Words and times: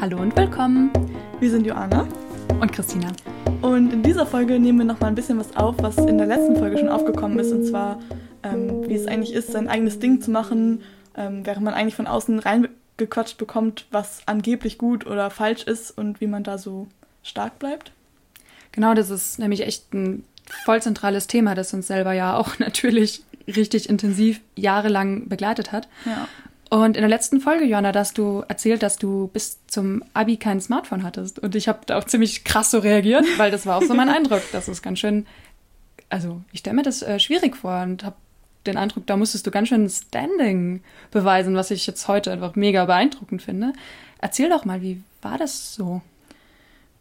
Hallo 0.00 0.16
und 0.16 0.34
willkommen. 0.34 0.90
Wir 1.40 1.50
sind 1.50 1.66
Joanna 1.66 2.08
und 2.58 2.72
Christina. 2.72 3.08
Und 3.60 3.92
in 3.92 4.02
dieser 4.02 4.24
Folge 4.24 4.58
nehmen 4.58 4.78
wir 4.78 4.86
noch 4.86 4.98
mal 4.98 5.08
ein 5.08 5.14
bisschen 5.14 5.38
was 5.38 5.54
auf, 5.56 5.74
was 5.82 5.98
in 5.98 6.16
der 6.16 6.26
letzten 6.26 6.56
Folge 6.56 6.78
schon 6.78 6.88
aufgekommen 6.88 7.38
ist. 7.38 7.52
Und 7.52 7.66
zwar, 7.66 8.00
ähm, 8.42 8.88
wie 8.88 8.94
es 8.94 9.06
eigentlich 9.06 9.34
ist, 9.34 9.52
sein 9.52 9.68
eigenes 9.68 9.98
Ding 9.98 10.22
zu 10.22 10.30
machen, 10.30 10.80
ähm, 11.14 11.44
während 11.44 11.66
man 11.66 11.74
eigentlich 11.74 11.96
von 11.96 12.06
außen 12.06 12.38
reingequatscht 12.38 13.36
bekommt, 13.36 13.84
was 13.90 14.22
angeblich 14.24 14.78
gut 14.78 15.06
oder 15.06 15.28
falsch 15.28 15.64
ist 15.64 15.90
und 15.90 16.22
wie 16.22 16.28
man 16.28 16.44
da 16.44 16.56
so 16.56 16.88
stark 17.22 17.58
bleibt. 17.58 17.92
Genau, 18.72 18.94
das 18.94 19.10
ist 19.10 19.38
nämlich 19.38 19.66
echt 19.66 19.92
ein 19.92 20.24
voll 20.64 20.80
zentrales 20.80 21.26
Thema, 21.26 21.54
das 21.54 21.74
uns 21.74 21.88
selber 21.88 22.14
ja 22.14 22.38
auch 22.38 22.58
natürlich 22.58 23.22
richtig 23.46 23.90
intensiv 23.90 24.40
jahrelang 24.56 25.28
begleitet 25.28 25.72
hat. 25.72 25.88
Ja. 26.06 26.26
Und 26.70 26.96
in 26.96 27.02
der 27.02 27.08
letzten 27.08 27.40
Folge, 27.40 27.64
Johanna, 27.64 27.92
hast 27.92 28.16
du 28.16 28.44
erzählt, 28.46 28.84
dass 28.84 28.96
du 28.96 29.28
bis 29.32 29.58
zum 29.66 30.04
Abi 30.14 30.36
kein 30.36 30.60
Smartphone 30.60 31.02
hattest. 31.02 31.40
Und 31.40 31.56
ich 31.56 31.66
habe 31.66 31.80
da 31.84 31.98
auch 31.98 32.04
ziemlich 32.04 32.44
krass 32.44 32.70
so 32.70 32.78
reagiert, 32.78 33.24
weil 33.38 33.50
das 33.50 33.66
war 33.66 33.76
auch 33.76 33.82
so 33.82 33.92
mein 33.92 34.08
Eindruck. 34.08 34.42
Das 34.52 34.68
ist 34.68 34.80
ganz 34.80 35.00
schön, 35.00 35.26
also 36.08 36.40
ich 36.52 36.60
stelle 36.60 36.76
mir 36.76 36.84
das 36.84 37.02
äh, 37.02 37.18
schwierig 37.18 37.56
vor 37.56 37.82
und 37.82 38.04
habe 38.04 38.14
den 38.66 38.76
Eindruck, 38.76 39.06
da 39.06 39.16
musstest 39.16 39.46
du 39.46 39.50
ganz 39.50 39.68
schön 39.68 39.88
Standing 39.88 40.82
beweisen, 41.10 41.56
was 41.56 41.72
ich 41.72 41.86
jetzt 41.88 42.06
heute 42.06 42.30
einfach 42.30 42.54
mega 42.54 42.84
beeindruckend 42.84 43.42
finde. 43.42 43.72
Erzähl 44.20 44.48
doch 44.48 44.64
mal, 44.64 44.80
wie 44.80 45.02
war 45.22 45.38
das 45.38 45.74
so? 45.74 46.02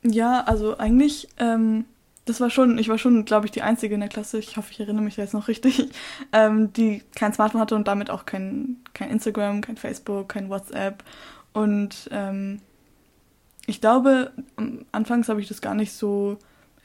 Ja, 0.01 0.41
also 0.45 0.77
eigentlich 0.79 1.27
ähm, 1.37 1.85
das 2.25 2.39
war 2.41 2.49
schon, 2.49 2.77
ich 2.77 2.89
war 2.89 2.97
schon, 2.97 3.25
glaube 3.25 3.45
ich, 3.45 3.51
die 3.51 3.61
Einzige 3.61 3.95
in 3.95 4.01
der 4.01 4.09
Klasse, 4.09 4.37
ich 4.39 4.57
hoffe, 4.57 4.71
ich 4.71 4.79
erinnere 4.79 5.03
mich 5.03 5.17
jetzt 5.17 5.33
noch 5.33 5.47
richtig, 5.47 5.89
ähm, 6.33 6.71
die 6.73 7.03
kein 7.15 7.33
Smartphone 7.33 7.61
hatte 7.61 7.75
und 7.75 7.87
damit 7.87 8.09
auch 8.09 8.25
kein, 8.25 8.77
kein 8.93 9.09
Instagram, 9.09 9.61
kein 9.61 9.77
Facebook, 9.77 10.29
kein 10.29 10.49
WhatsApp. 10.49 11.03
Und 11.53 12.09
ähm, 12.11 12.61
ich 13.65 13.81
glaube, 13.81 14.31
anfangs 14.91 15.29
habe 15.29 15.41
ich 15.41 15.47
das 15.47 15.61
gar 15.61 15.75
nicht 15.75 15.93
so 15.93 16.37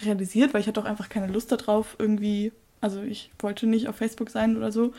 realisiert, 0.03 0.55
weil 0.55 0.61
ich 0.61 0.67
hatte 0.67 0.81
auch 0.81 0.87
einfach 0.87 1.09
keine 1.09 1.29
Lust 1.29 1.53
darauf, 1.53 1.97
irgendwie, 1.99 2.53
also 2.81 3.03
ich 3.03 3.31
wollte 3.39 3.67
nicht 3.67 3.89
auf 3.89 3.97
Facebook 3.97 4.31
sein 4.31 4.57
oder 4.57 4.73
so. 4.73 4.93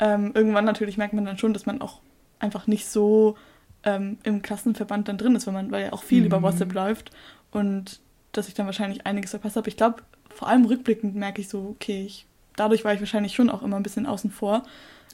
Ähm, 0.00 0.32
irgendwann 0.34 0.64
natürlich 0.64 0.98
merkt 0.98 1.14
man 1.14 1.24
dann 1.24 1.38
schon, 1.38 1.52
dass 1.52 1.66
man 1.66 1.80
auch 1.80 2.00
einfach 2.38 2.66
nicht 2.66 2.86
so 2.86 3.36
ähm, 3.84 4.18
im 4.24 4.42
Klassenverband 4.42 5.08
dann 5.08 5.18
drin 5.18 5.36
ist, 5.36 5.46
weil 5.46 5.54
man, 5.54 5.70
weil 5.70 5.84
ja 5.86 5.92
auch 5.92 6.02
viel 6.02 6.20
mhm. 6.20 6.26
über 6.26 6.42
WhatsApp 6.42 6.72
läuft. 6.72 7.10
Und 7.50 8.00
dass 8.36 8.48
ich 8.48 8.54
dann 8.54 8.66
wahrscheinlich 8.66 9.06
einiges 9.06 9.30
verpasst 9.30 9.56
habe. 9.56 9.68
Ich 9.68 9.76
glaube, 9.76 10.02
vor 10.28 10.48
allem 10.48 10.64
rückblickend 10.64 11.14
merke 11.14 11.40
ich 11.40 11.48
so, 11.48 11.74
okay, 11.76 12.04
ich, 12.04 12.26
dadurch 12.56 12.84
war 12.84 12.92
ich 12.92 13.00
wahrscheinlich 13.00 13.34
schon 13.34 13.50
auch 13.50 13.62
immer 13.62 13.76
ein 13.76 13.82
bisschen 13.82 14.06
außen 14.06 14.30
vor. 14.30 14.62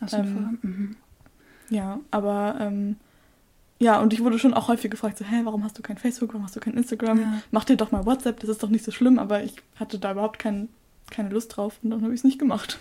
Außen 0.01 0.21
ähm, 0.21 0.33
vor. 0.35 0.71
Mhm. 0.71 0.97
Ja, 1.71 2.01
aber 2.11 2.57
ähm, 2.61 2.97
ja, 3.79 4.01
und 4.01 4.13
ich 4.13 4.23
wurde 4.23 4.39
schon 4.39 4.55
auch 4.55 4.69
häufig 4.69 4.91
gefragt, 4.91 5.19
so, 5.19 5.25
hä, 5.25 5.41
warum 5.45 5.65
hast 5.65 5.79
du 5.79 5.83
kein 5.83 5.97
Facebook, 5.97 6.31
warum 6.31 6.45
hast 6.45 6.57
du 6.57 6.61
kein 6.61 6.75
Instagram? 6.75 7.21
Ja. 7.21 7.43
Mach 7.51 7.65
dir 7.65 7.77
doch 7.77 7.93
mal 7.93 8.05
WhatsApp, 8.05 8.41
das 8.41 8.51
ist 8.51 8.63
doch 8.63 8.69
nicht 8.69 8.85
so 8.85 8.91
schlimm, 8.91 9.19
aber 9.19 9.43
ich 9.43 9.55
hatte 9.77 9.99
da 9.99 10.13
überhaupt 10.13 10.39
kein, 10.39 10.69
keine 11.11 11.31
Lust 11.31 11.57
drauf 11.57 11.79
und 11.83 11.91
dann 11.91 12.03
habe 12.03 12.13
ich 12.13 12.21
es 12.21 12.25
nicht 12.25 12.39
gemacht. 12.39 12.79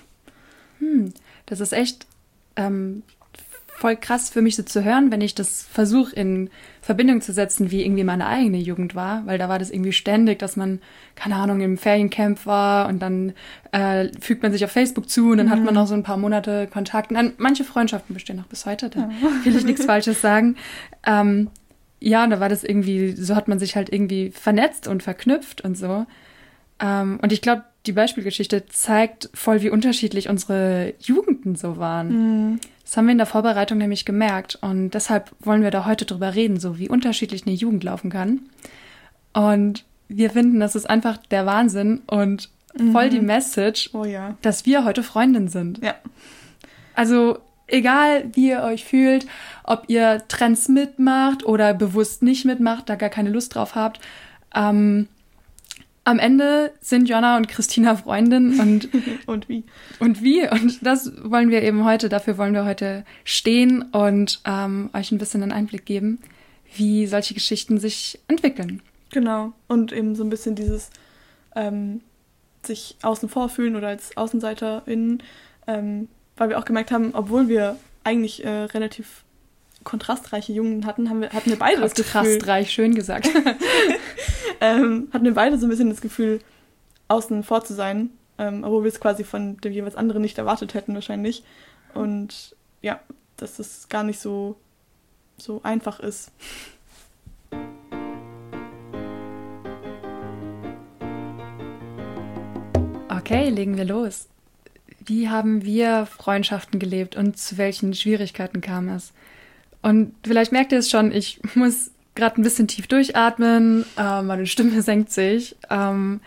Hm, 0.80 1.14
das 1.46 1.60
ist 1.60 1.72
echt 1.72 2.06
ähm, 2.56 3.04
voll 3.80 3.96
krass 3.96 4.30
für 4.30 4.42
mich 4.42 4.58
so 4.58 4.64
zu 4.64 4.84
hören, 4.84 5.10
wenn 5.10 5.22
ich 5.22 5.36
das 5.36 5.64
versuche 5.64 6.14
in 6.14 6.50
Verbindung 6.82 7.22
zu 7.22 7.32
setzen, 7.32 7.72
wie 7.72 7.86
irgendwie 7.86 8.04
meine 8.04 8.28
eigene 8.28 8.58
Jugend 8.58 8.94
war, 8.94 9.26
weil 9.26 9.38
da 9.38 9.48
war 9.48 9.58
das 9.58 9.72
irgendwie 9.72 9.94
ständig, 9.94 10.38
dass 10.40 10.58
man, 10.58 10.82
keine 11.16 11.38
Ahnung, 11.38 11.62
im 11.62 11.78
Feriencamp 11.78 12.46
war 12.46 12.90
und 12.90 13.00
dann 13.00 13.32
äh, 13.72 14.10
fügt 14.20 14.44
man 14.44 14.52
sich 14.52 14.66
auf 14.66 14.72
Facebook 14.72 15.10
zu 15.10 15.32
und 15.32 15.38
dann 15.38 15.48
mhm. 15.48 15.52
hat 15.52 15.60
man 15.60 15.74
mhm. 15.74 15.80
noch 15.80 15.88
so 15.88 15.94
ein 15.94 16.04
paar 16.04 16.18
Monate 16.18 16.68
Kontakt. 16.68 17.12
Und 17.12 17.40
manche 17.40 17.64
Freundschaften 17.64 18.14
bestehen 18.14 18.36
noch 18.36 18.48
bis 18.48 18.66
heute, 18.66 18.90
da 18.90 19.10
will 19.46 19.56
ich 19.56 19.64
nichts 19.64 19.86
Falsches 19.86 20.20
sagen. 20.20 20.58
Ähm, 21.06 21.50
ja, 22.02 22.26
und 22.26 22.32
da 22.32 22.42
war 22.42 22.50
das 22.50 22.66
irgendwie, 22.66 23.14
so 23.14 23.34
hat 23.34 23.48
man 23.48 23.60
sich 23.60 23.78
halt 23.78 23.94
irgendwie 23.94 24.32
vernetzt 24.32 24.90
und 24.90 25.04
verknüpft 25.04 25.62
und 25.62 25.78
so. 25.78 26.06
Ähm, 26.82 27.18
und 27.22 27.32
ich 27.32 27.42
glaube, 27.42 27.64
die 27.86 27.94
Beispielgeschichte 27.94 28.66
zeigt 28.68 29.30
voll, 29.34 29.62
wie 29.62 29.70
unterschiedlich 29.70 30.28
unsere 30.28 30.96
Jugenden 31.00 31.56
so 31.56 31.78
waren. 31.78 32.08
Mhm. 32.52 32.60
Das 32.90 32.98
haben 32.98 33.06
wir 33.06 33.12
in 33.12 33.20
der 33.20 33.28
Vorbereitung 33.28 33.78
nämlich 33.78 34.04
gemerkt 34.04 34.58
und 34.62 34.96
deshalb 34.96 35.30
wollen 35.42 35.62
wir 35.62 35.70
da 35.70 35.86
heute 35.86 36.06
drüber 36.06 36.34
reden, 36.34 36.60
so 36.60 36.80
wie 36.80 36.90
unterschiedlich 36.90 37.46
eine 37.46 37.54
Jugend 37.54 37.84
laufen 37.84 38.10
kann. 38.10 38.50
Und 39.32 39.86
wir 40.08 40.32
finden, 40.32 40.60
das 40.60 40.76
ist 40.76 40.90
einfach 40.90 41.18
der 41.18 41.46
Wahnsinn 41.46 42.02
und 42.08 42.50
voll 42.92 43.06
mhm. 43.06 43.12
die 43.12 43.20
Message, 43.20 43.92
oh 43.94 44.06
ja. 44.06 44.36
dass 44.42 44.66
wir 44.66 44.86
heute 44.86 45.04
Freundinnen 45.04 45.50
sind. 45.50 45.84
Ja. 45.84 45.94
Also 46.96 47.38
egal, 47.68 48.26
wie 48.34 48.50
ihr 48.50 48.64
euch 48.64 48.86
fühlt, 48.86 49.28
ob 49.66 49.84
ihr 49.88 50.24
Trends 50.28 50.68
mitmacht 50.68 51.46
oder 51.46 51.76
bewusst 51.76 52.24
nicht 52.24 52.44
mitmacht, 52.44 52.90
da 52.90 52.96
gar 52.96 53.10
keine 53.10 53.30
Lust 53.30 53.54
drauf 53.54 53.76
habt, 53.76 54.00
ähm, 54.56 55.08
am 56.04 56.20
Ende 56.20 56.72
sind 56.82 57.08
Jonna 57.08 57.38
und 57.38 57.48
Christina 57.48 57.96
Freundin 57.96 58.60
und 58.60 58.90
und 59.26 59.50
wie 59.50 59.64
und 60.00 60.24
wie 60.24 60.48
und 60.48 60.86
das 60.86 61.12
wollen 61.24 61.50
wir 61.50 61.62
eben 61.62 61.86
heute. 61.86 62.10
Dafür 62.10 62.38
wollen 62.38 62.54
wir 62.54 62.66
heute 62.66 63.06
stehen 63.24 63.84
und 63.92 64.42
ähm, 64.46 64.90
euch 64.94 65.12
ein 65.12 65.18
bisschen 65.18 65.44
einen 65.44 65.52
Einblick 65.52 65.86
geben, 65.86 66.20
wie 66.76 67.08
solche 67.08 67.34
Geschichten 67.34 67.78
sich 67.80 68.20
entwickeln. 68.28 68.82
Genau 69.12 69.54
und 69.68 69.92
eben 69.92 70.16
so 70.16 70.24
ein 70.24 70.30
bisschen 70.30 70.56
dieses 70.56 70.90
ähm, 71.56 72.02
sich 72.64 72.98
außen 73.02 73.30
vor 73.30 73.50
fühlen 73.50 73.76
oder 73.76 73.88
als 73.88 74.16
Außenseiterin, 74.18 75.24
ähm, 75.68 76.08
weil 76.38 76.50
wir 76.50 76.60
auch 76.60 76.66
gemerkt 76.66 76.92
haben, 76.92 77.12
obwohl 77.14 77.48
wir 77.48 77.78
eigentlich 78.04 78.44
äh, 78.44 78.50
relativ 78.50 79.24
kontrastreiche 79.84 80.52
Jungen 80.52 80.86
hatten, 80.86 81.10
haben 81.10 81.22
wir, 81.22 81.30
hatten 81.32 81.50
wir 81.50 81.60
beide 81.60 81.82
das 81.82 81.94
Gefühl. 81.94 82.12
Kontrastreich, 82.12 82.72
schön 82.72 82.96
gesagt. 82.96 83.30
ähm, 84.62 85.10
hatten 85.12 85.26
wir 85.26 85.34
beide 85.34 85.58
so 85.58 85.66
ein 85.66 85.70
bisschen 85.70 85.90
das 85.90 86.02
Gefühl, 86.02 86.40
außen 87.08 87.44
vor 87.44 87.64
zu 87.64 87.74
sein, 87.74 88.12
ähm, 88.38 88.64
obwohl 88.64 88.84
wir 88.84 88.90
es 88.90 89.00
quasi 89.00 89.24
von 89.24 89.58
dem 89.58 89.74
jeweils 89.74 89.96
anderen 89.96 90.22
nicht 90.22 90.38
erwartet 90.38 90.74
hätten 90.74 90.94
wahrscheinlich. 90.94 91.44
Und 91.94 92.56
ja, 92.82 93.00
dass 93.38 93.60
es 93.60 93.90
gar 93.90 94.04
nicht 94.04 94.20
so, 94.20 94.56
so 95.38 95.62
einfach 95.64 96.00
ist. 96.00 96.32
Okay, 103.10 103.50
legen 103.50 103.78
wir 103.78 103.86
los. 103.86 104.28
Wie 105.06 105.30
haben 105.30 105.64
wir 105.64 106.06
Freundschaften 106.06 106.80
gelebt 106.80 107.16
und 107.16 107.38
zu 107.38 107.58
welchen 107.58 107.94
Schwierigkeiten 107.94 108.62
kam 108.62 108.90
es? 108.90 109.14
Und 109.82 110.14
vielleicht 110.26 110.52
merkt 110.52 110.72
ihr 110.72 110.80
es 110.80 110.90
schon, 110.90 111.12
ich 111.12 111.40
muss 111.56 111.92
gerade 112.20 112.40
ein 112.40 112.44
bisschen 112.44 112.68
tief 112.68 112.88
durchatmen, 112.88 113.86
äh, 113.98 114.22
meine 114.22 114.46
Stimme 114.46 114.82
senkt 114.84 115.12
sich. 115.12 115.56
Ähm, 115.70 116.22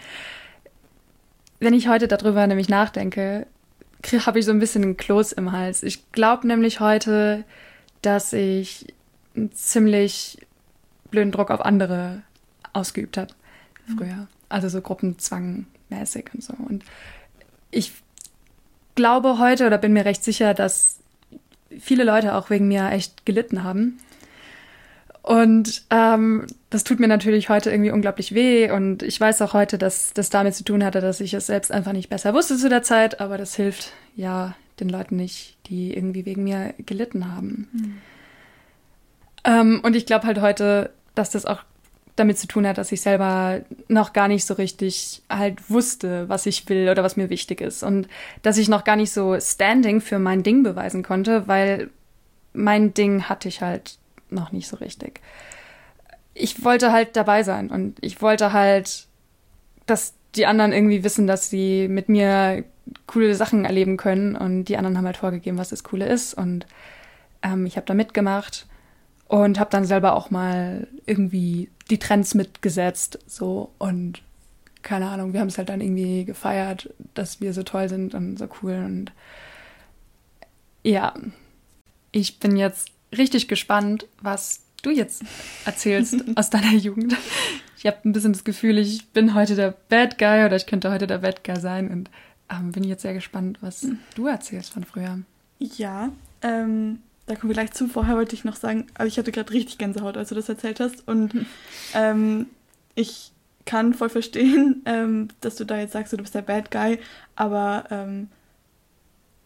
wenn 1.61 1.75
ich 1.75 1.89
heute 1.89 2.09
darüber 2.09 2.47
nämlich 2.47 2.69
nachdenke, 2.69 3.47
habe 4.27 4.41
ich 4.41 4.45
so 4.45 4.51
ein 4.51 4.59
bisschen 4.59 4.83
einen 4.83 4.97
Kloß 4.97 5.33
im 5.33 5.53
Hals. 5.53 5.83
Ich 5.85 6.11
glaube 6.11 6.47
nämlich 6.49 6.81
heute, 6.81 7.45
dass 8.03 8.33
ich 8.33 8.93
einen 9.37 9.53
ziemlich 9.53 10.39
blöden 11.11 11.31
Druck 11.31 11.51
auf 11.51 11.65
andere 11.65 12.23
ausgeübt 12.73 13.17
habe 13.17 13.33
früher. 13.97 14.15
Mhm. 14.15 14.29
Also 14.49 14.69
so 14.69 14.81
Gruppenzwangmäßig 14.81 16.31
und 16.35 16.43
so. 16.43 16.55
Und 16.55 16.85
ich 17.71 17.93
glaube 18.95 19.39
heute 19.39 19.67
oder 19.67 19.79
bin 19.79 19.93
mir 19.93 20.05
recht 20.05 20.25
sicher, 20.25 20.55
dass 20.55 20.99
viele 21.81 22.05
Leute 22.05 22.35
auch 22.35 22.51
wegen 22.51 22.69
mir 22.69 22.91
echt 22.91 23.25
gelitten 23.25 23.63
haben. 23.65 23.99
Und 25.23 25.85
ähm, 25.91 26.47
das 26.71 26.83
tut 26.83 26.99
mir 26.99 27.07
natürlich 27.07 27.49
heute 27.49 27.71
irgendwie 27.71 27.93
unglaublich 27.93 28.35
weh. 28.35 28.71
Und 28.71 29.05
ich 29.05 29.21
weiß 29.21 29.41
auch 29.43 29.55
heute, 29.55 29.79
dass 29.79 30.13
das 30.13 30.31
damit 30.31 30.55
zu 30.55 30.65
tun 30.65 30.85
hatte, 30.85 31.01
dass 31.01 31.21
ich 31.21 31.33
es 31.33 31.47
selbst 31.47 31.71
einfach 31.71 31.93
nicht 31.93 32.11
besser 32.11 32.35
wusste 32.35 32.57
zu 32.57 32.69
der 32.69 32.83
Zeit. 32.83 33.21
Aber 33.21 33.39
das 33.39 33.55
hilft 33.55 33.93
ja 34.17 34.57
den 34.81 34.89
Leuten 34.89 35.17
nicht, 35.17 35.57
die 35.69 35.95
irgendwie 35.95 36.27
wegen 36.27 36.43
mir 36.43 36.75
gelitten 36.79 37.33
haben. 37.33 37.69
Mhm. 37.73 37.99
Ähm, 39.45 39.81
und 39.85 39.95
ich 39.95 40.07
glaube 40.07 40.27
halt 40.27 40.41
heute, 40.41 40.91
dass 41.15 41.31
das 41.31 41.47
auch 41.47 41.63
damit 42.17 42.39
zu 42.39 42.47
tun 42.47 42.67
hat, 42.67 42.77
dass 42.77 42.93
ich 42.93 43.01
selber 43.01 43.63
noch 43.89 44.13
gar 44.13 44.29
nicht 44.29 44.45
so 44.45 44.55
richtig 44.55 45.23
halt 45.31 45.71
wusste, 45.71 46.29
was 46.29 46.47
ich 46.47 46.69
will 46.69 46.89
oder 46.91 47.03
was 47.03 47.17
mir 47.17 47.31
wichtig 47.31 47.61
ist. 47.61 47.85
Und 47.85 48.09
dass 48.43 48.59
ich 48.59 48.69
noch 48.69 48.85
gar 48.85 48.97
nicht 48.97 49.13
so 49.13 49.39
Standing 49.41 50.01
für 50.01 50.19
mein 50.19 50.43
Ding 50.43 50.63
beweisen 50.63 51.03
konnte, 51.03 51.47
weil 51.47 51.91
mein 52.53 52.93
Ding 52.93 53.29
hatte 53.29 53.49
ich 53.49 53.63
halt 53.63 53.99
noch 54.33 54.53
nicht 54.53 54.69
so 54.69 54.77
richtig. 54.77 55.21
Ich 56.35 56.65
wollte 56.65 56.93
halt 56.93 57.17
dabei 57.17 57.43
sein 57.43 57.71
und 57.71 57.99
ich 58.01 58.23
wollte 58.23 58.53
halt, 58.53 59.07
dass 59.87 60.15
die 60.35 60.47
anderen 60.47 60.73
irgendwie 60.73 61.05
wissen, 61.05 61.27
dass 61.27 61.51
sie 61.51 61.89
mit 61.89 62.09
mir 62.09 62.65
coole 63.07 63.35
Sachen 63.35 63.65
erleben 63.65 63.97
können 63.97 64.35
und 64.35 64.65
die 64.65 64.77
anderen 64.77 64.97
haben 64.97 65.07
halt 65.07 65.17
vorgegeben, 65.17 65.59
was 65.59 65.69
das 65.69 65.85
Coole 65.85 66.07
ist 66.07 66.35
und 66.35 66.67
ähm, 67.43 67.67
ich 67.67 67.77
habe 67.77 67.87
da 67.87 67.95
mitgemacht 67.95 68.67
und 69.29 69.61
habe 69.61 69.71
dann 69.71 69.85
selber 69.85 70.17
auch 70.17 70.31
mal 70.31 70.89
irgendwie 71.07 71.71
die 71.91 71.99
Trends 71.99 72.35
mitgesetzt 72.35 73.19
so 73.27 73.71
und 73.79 74.23
keine 74.83 75.09
Ahnung, 75.09 75.33
wir 75.33 75.41
haben 75.41 75.49
es 75.49 75.59
halt 75.59 75.69
dann 75.69 75.81
irgendwie 75.81 76.25
gefeiert, 76.25 76.93
dass 77.15 77.41
wir 77.41 77.53
so 77.53 77.63
toll 77.63 77.89
sind 77.89 78.15
und 78.15 78.37
so 78.39 78.49
cool 78.63 78.83
und 78.85 79.13
ja, 80.83 81.15
ich 82.11 82.41
bin 82.41 82.57
jetzt 82.57 82.91
richtig 83.17 83.49
gespannt, 83.49 84.07
was 84.21 84.61
du 84.83 84.91
jetzt 84.91 85.23
erzählst 85.65 86.17
aus 86.37 86.51
deiner 86.51 86.75
Jugend. 86.75 87.17
Ich 87.79 87.87
habe 87.87 87.99
ein 88.05 88.13
bisschen 88.13 88.33
das 88.33 88.45
Gefühl, 88.45 88.79
ich 88.79 89.09
bin 89.09 89.35
heute 89.35 89.57
der 89.57 89.75
Bad 89.89 90.19
Guy 90.19 90.45
oder 90.45 90.57
ich 90.57 90.67
könnte 90.67 90.91
heute 90.91 91.07
der 91.07 91.19
Bad 91.19 91.45
Guy 91.45 91.59
sein 91.59 91.91
und 91.91 92.11
ähm, 92.51 92.73
bin 92.73 92.85
jetzt 92.85 93.03
sehr 93.03 93.15
gespannt, 93.15 93.59
was 93.61 93.87
du 94.15 94.27
erzählst 94.27 94.73
von 94.73 94.85
früher. 94.85 95.19
Ja, 95.59 96.11
ähm, 96.43 96.99
da 97.27 97.37
kommen 97.37 97.51
wir 97.51 97.55
gleich 97.55 97.73
zu. 97.73 97.89
Vorher 97.89 98.17
wollte 98.17 98.35
ich 98.35 98.45
noch 98.45 98.57
sagen, 98.57 98.87
also 98.95 99.09
ich 99.09 99.19
hatte 99.19 99.33
gerade 99.33 99.53
richtig 99.53 99.79
Gänsehaut, 99.79 100.17
als 100.17 100.29
du 100.29 100.35
das 100.35 100.49
erzählt 100.49 100.81
hast. 100.81 101.07
Und 101.07 101.47
ähm, 101.95 102.47
ich 102.95 103.33
kann 103.65 103.95
voll 103.95 104.11
verstehen, 104.11 104.83
ähm, 104.87 105.29
dass 105.41 105.57
du 105.57 105.65
da 105.65 105.79
jetzt 105.79 105.93
sagst, 105.93 106.13
du 106.13 106.17
bist 106.19 106.35
der 106.35 106.43
Bad 106.43 106.71
Guy, 106.71 106.99
aber 107.37 107.85
ähm, 107.91 108.29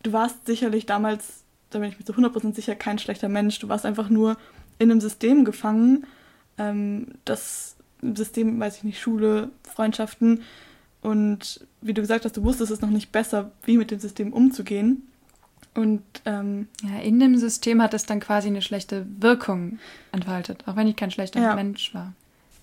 du 0.02 0.12
warst 0.12 0.46
sicherlich 0.46 0.86
damals, 0.86 1.44
da 1.70 1.78
bin 1.78 1.88
ich 1.90 1.98
mir 1.98 2.04
zu 2.04 2.12
100% 2.12 2.54
sicher, 2.54 2.74
kein 2.74 2.98
schlechter 2.98 3.28
Mensch. 3.28 3.58
Du 3.58 3.68
warst 3.68 3.86
einfach 3.86 4.08
nur 4.08 4.36
in 4.78 4.90
einem 4.90 5.00
System 5.00 5.44
gefangen, 5.44 6.06
ähm, 6.58 7.08
das 7.24 7.76
System, 8.02 8.60
weiß 8.60 8.78
ich 8.78 8.84
nicht, 8.84 9.00
Schule, 9.00 9.50
Freundschaften. 9.62 10.42
Und 11.02 11.66
wie 11.80 11.94
du 11.94 12.00
gesagt 12.00 12.24
hast, 12.24 12.36
du 12.36 12.42
wusstest 12.42 12.72
es 12.72 12.80
noch 12.80 12.90
nicht 12.90 13.12
besser, 13.12 13.52
wie 13.64 13.76
mit 13.76 13.90
dem 13.90 13.98
System 13.98 14.32
umzugehen. 14.32 15.02
Und 15.74 16.02
ähm, 16.24 16.68
ja, 16.82 17.00
in 17.00 17.20
dem 17.20 17.36
System 17.36 17.82
hat 17.82 17.94
es 17.94 18.06
dann 18.06 18.20
quasi 18.20 18.48
eine 18.48 18.62
schlechte 18.62 19.06
Wirkung 19.18 19.78
entfaltet, 20.10 20.64
auch 20.66 20.76
wenn 20.76 20.88
ich 20.88 20.96
kein 20.96 21.10
schlechter 21.10 21.40
ja. 21.40 21.54
Mensch 21.54 21.94
war. 21.94 22.14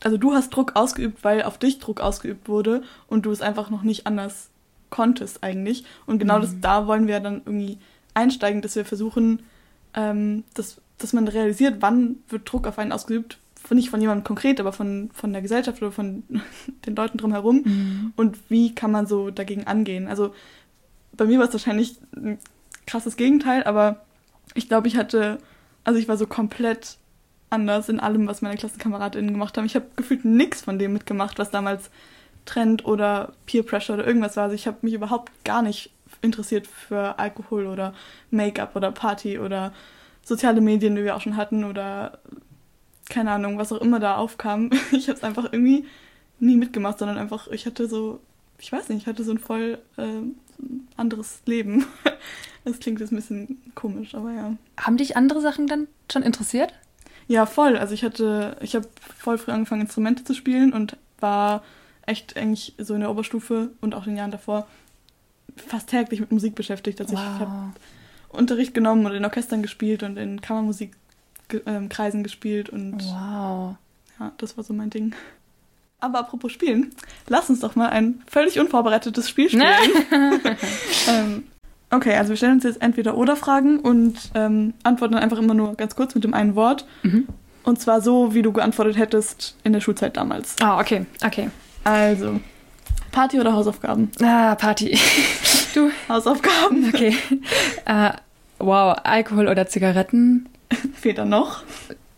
Also 0.03 0.17
du 0.17 0.33
hast 0.33 0.49
Druck 0.49 0.75
ausgeübt, 0.75 1.23
weil 1.23 1.43
auf 1.43 1.57
dich 1.57 1.79
Druck 1.79 2.01
ausgeübt 2.01 2.49
wurde 2.49 2.83
und 3.07 3.25
du 3.25 3.31
es 3.31 3.41
einfach 3.41 3.69
noch 3.69 3.83
nicht 3.83 4.07
anders 4.07 4.49
konntest 4.89 5.43
eigentlich. 5.43 5.85
Und 6.05 6.19
genau 6.19 6.37
mhm. 6.37 6.41
das, 6.41 6.59
da 6.59 6.87
wollen 6.87 7.07
wir 7.07 7.19
dann 7.19 7.41
irgendwie 7.45 7.77
einsteigen, 8.13 8.61
dass 8.61 8.75
wir 8.75 8.85
versuchen, 8.85 9.43
ähm, 9.93 10.43
dass, 10.53 10.81
dass 10.97 11.13
man 11.13 11.27
realisiert, 11.27 11.77
wann 11.79 12.17
wird 12.29 12.51
Druck 12.51 12.67
auf 12.67 12.79
einen 12.79 12.91
ausgeübt, 12.91 13.37
nicht 13.73 13.89
von 13.89 14.01
jemandem 14.01 14.23
konkret, 14.23 14.59
aber 14.59 14.73
von, 14.73 15.09
von 15.13 15.33
der 15.33 15.41
Gesellschaft 15.41 15.81
oder 15.81 15.91
von 15.91 16.23
den 16.85 16.95
Leuten 16.95 17.17
drumherum 17.17 17.63
mhm. 17.63 18.13
und 18.15 18.37
wie 18.49 18.73
kann 18.75 18.91
man 18.91 19.07
so 19.07 19.31
dagegen 19.31 19.65
angehen. 19.65 20.07
Also 20.07 20.33
bei 21.13 21.25
mir 21.25 21.39
war 21.39 21.47
es 21.47 21.53
wahrscheinlich 21.53 21.97
ein 22.15 22.39
krasses 22.87 23.15
Gegenteil, 23.15 23.63
aber 23.63 24.01
ich 24.55 24.67
glaube, 24.67 24.87
ich 24.87 24.97
hatte, 24.97 25.37
also 25.83 25.99
ich 25.99 26.07
war 26.07 26.17
so 26.17 26.27
komplett 26.27 26.97
anders 27.49 27.87
in 27.89 27.99
allem, 27.99 28.27
was 28.27 28.41
meine 28.41 28.57
KlassenkameradInnen 28.57 29.31
gemacht 29.31 29.57
haben. 29.57 29.65
Ich 29.65 29.75
habe 29.75 29.85
gefühlt 29.95 30.25
nichts 30.25 30.61
von 30.61 30.79
dem 30.79 30.93
mitgemacht, 30.93 31.37
was 31.37 31.51
damals 31.51 31.91
Trend 32.45 32.85
oder 32.85 33.33
Peer 33.45 33.63
Pressure 33.63 33.95
oder 33.95 34.07
irgendwas 34.07 34.35
war. 34.35 34.45
Also 34.45 34.55
ich 34.55 34.67
habe 34.67 34.77
mich 34.81 34.93
überhaupt 34.93 35.31
gar 35.45 35.61
nicht 35.61 35.91
interessiert 36.21 36.67
für 36.67 37.19
Alkohol 37.19 37.67
oder 37.67 37.93
Make-up 38.31 38.75
oder 38.75 38.91
Party 38.91 39.39
oder 39.39 39.73
soziale 40.23 40.61
Medien, 40.61 40.95
die 40.95 41.03
wir 41.03 41.15
auch 41.15 41.21
schon 41.21 41.37
hatten 41.37 41.63
oder 41.63 42.19
keine 43.09 43.31
Ahnung, 43.31 43.57
was 43.57 43.71
auch 43.71 43.81
immer 43.81 43.99
da 43.99 44.15
aufkam. 44.15 44.69
Ich 44.91 45.07
habe 45.09 45.17
es 45.17 45.23
einfach 45.23 45.45
irgendwie 45.51 45.85
nie 46.39 46.55
mitgemacht, 46.55 46.99
sondern 46.99 47.17
einfach, 47.17 47.47
ich 47.47 47.65
hatte 47.65 47.87
so, 47.87 48.19
ich 48.59 48.71
weiß 48.71 48.89
nicht, 48.89 49.03
ich 49.03 49.07
hatte 49.07 49.23
so 49.23 49.31
ein 49.31 49.39
voll 49.39 49.79
äh, 49.97 50.21
anderes 50.97 51.41
Leben. 51.45 51.85
Das 52.65 52.79
klingt 52.79 53.01
jetzt 53.01 53.11
ein 53.11 53.17
bisschen 53.17 53.61
komisch, 53.75 54.15
aber 54.15 54.31
ja. 54.31 54.55
Haben 54.79 54.95
dich 54.95 55.17
andere 55.17 55.41
Sachen 55.41 55.67
dann 55.67 55.89
schon 56.09 56.23
interessiert? 56.23 56.73
Ja, 57.27 57.45
voll. 57.45 57.75
Also 57.75 57.93
ich 57.93 58.05
hatte, 58.05 58.55
ich 58.61 58.73
habe 58.73 58.87
voll 59.17 59.37
früh 59.37 59.51
angefangen, 59.51 59.81
Instrumente 59.81 60.23
zu 60.23 60.33
spielen 60.33 60.71
und 60.71 60.95
war 61.19 61.61
echt 62.05 62.37
eigentlich 62.37 62.73
so 62.77 62.93
in 62.93 63.01
der 63.01 63.11
Oberstufe 63.11 63.71
und 63.81 63.95
auch 63.95 64.05
in 64.05 64.11
den 64.11 64.17
Jahren 64.17 64.31
davor 64.31 64.65
fast 65.55 65.89
täglich 65.89 66.19
mit 66.19 66.31
Musik 66.31 66.55
beschäftigt. 66.55 66.99
Also 67.01 67.15
wow. 67.15 67.21
ich 67.21 67.39
habe 67.39 67.73
Unterricht 68.29 68.73
genommen 68.73 69.05
und 69.05 69.13
in 69.13 69.25
Orchestern 69.25 69.61
gespielt 69.61 70.03
und 70.03 70.17
in 70.17 70.41
Kammermusikkreisen 70.41 72.19
ähm, 72.19 72.23
gespielt 72.23 72.69
und 72.69 73.03
wow. 73.03 73.75
ja, 74.19 74.31
das 74.37 74.57
war 74.57 74.63
so 74.63 74.73
mein 74.73 74.89
Ding. 74.89 75.13
Aber 75.99 76.19
apropos 76.19 76.51
Spielen, 76.51 76.93
lass 77.29 77.49
uns 77.49 77.61
doch 77.61 77.75
mal 77.75 77.89
ein 77.89 78.21
völlig 78.27 78.59
unvorbereitetes 78.59 79.29
Spiel 79.29 79.49
spielen. 79.49 79.65
ähm, 81.07 81.43
okay, 81.91 82.15
also 82.15 82.31
wir 82.31 82.35
stellen 82.35 82.55
uns 82.55 82.65
jetzt 82.65 82.81
entweder 82.81 83.15
oder 83.15 83.37
Fragen 83.37 83.79
und 83.79 84.17
ähm, 84.35 84.73
antworten 84.83 85.15
einfach 85.15 85.37
immer 85.37 85.53
nur 85.53 85.75
ganz 85.75 85.95
kurz 85.95 86.13
mit 86.13 86.25
dem 86.25 86.33
einen 86.33 86.55
Wort. 86.55 86.85
Mhm. 87.03 87.27
Und 87.63 87.79
zwar 87.79 88.01
so, 88.01 88.33
wie 88.33 88.41
du 88.41 88.51
geantwortet 88.51 88.97
hättest 88.97 89.55
in 89.63 89.71
der 89.71 89.79
Schulzeit 89.79 90.17
damals. 90.17 90.57
Ah, 90.61 90.81
okay, 90.81 91.05
okay. 91.25 91.49
Also, 91.85 92.41
Party 93.13 93.39
oder 93.39 93.53
Hausaufgaben? 93.53 94.11
Ah, 94.21 94.55
Party. 94.55 94.99
du? 95.73 95.89
Hausaufgaben. 96.09 96.91
Okay. 96.93 97.15
Uh, 97.87 98.09
wow, 98.59 98.97
Alkohol 99.03 99.47
oder 99.47 99.67
Zigaretten? 99.67 100.49
Weder 101.01 101.23
noch. 101.23 101.63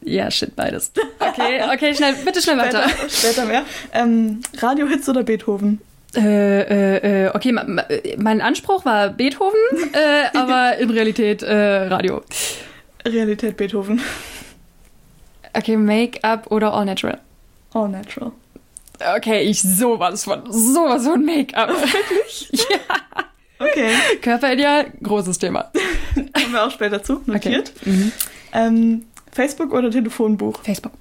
Ja, 0.01 0.31
shit, 0.31 0.55
beides. 0.55 0.91
Okay, 1.19 1.61
okay, 1.73 1.93
schnell, 1.93 2.13
bitte 2.23 2.41
schnell 2.41 2.57
weiter. 2.57 2.87
Später, 2.87 3.09
später 3.09 3.45
mehr. 3.45 3.63
Ähm, 3.93 4.39
Radiohits 4.57 5.09
oder 5.09 5.23
Beethoven? 5.23 5.81
Äh, 6.15 6.61
äh, 6.61 7.25
äh 7.25 7.31
okay, 7.33 7.53
mein 8.17 8.39
Anspruch 8.39 8.85
war 8.85 9.09
Beethoven, 9.09 9.59
äh, 9.91 10.37
aber 10.37 10.77
in 10.77 10.89
Realität 10.91 11.43
äh, 11.43 11.87
Radio. 11.87 12.21
Realität 13.03 13.57
Beethoven. 13.57 14.01
Okay, 15.53 15.75
Make-up 15.75 16.49
oder 16.51 16.73
All 16.73 16.85
Natural? 16.85 17.19
All 17.73 17.89
Natural. 17.89 18.31
Okay, 19.17 19.41
ich 19.41 19.61
sowas 19.61 20.23
von, 20.23 20.41
sowas 20.51 21.05
von 21.05 21.23
Make-up. 21.23 21.69
Wirklich? 21.69 22.49
ja. 22.69 22.77
Okay. 23.59 23.89
Körperideal, 24.21 24.91
großes 25.01 25.37
Thema. 25.37 25.71
Kommen 26.13 26.51
wir 26.51 26.65
auch 26.65 26.71
später 26.71 27.01
zu, 27.01 27.21
notiert. 27.25 27.73
Okay. 27.81 27.89
Mhm. 27.89 28.11
Ähm, 28.53 29.05
Facebook 29.31 29.73
oder 29.73 29.89
Telefonbuch? 29.91 30.61
Facebook. 30.63 30.93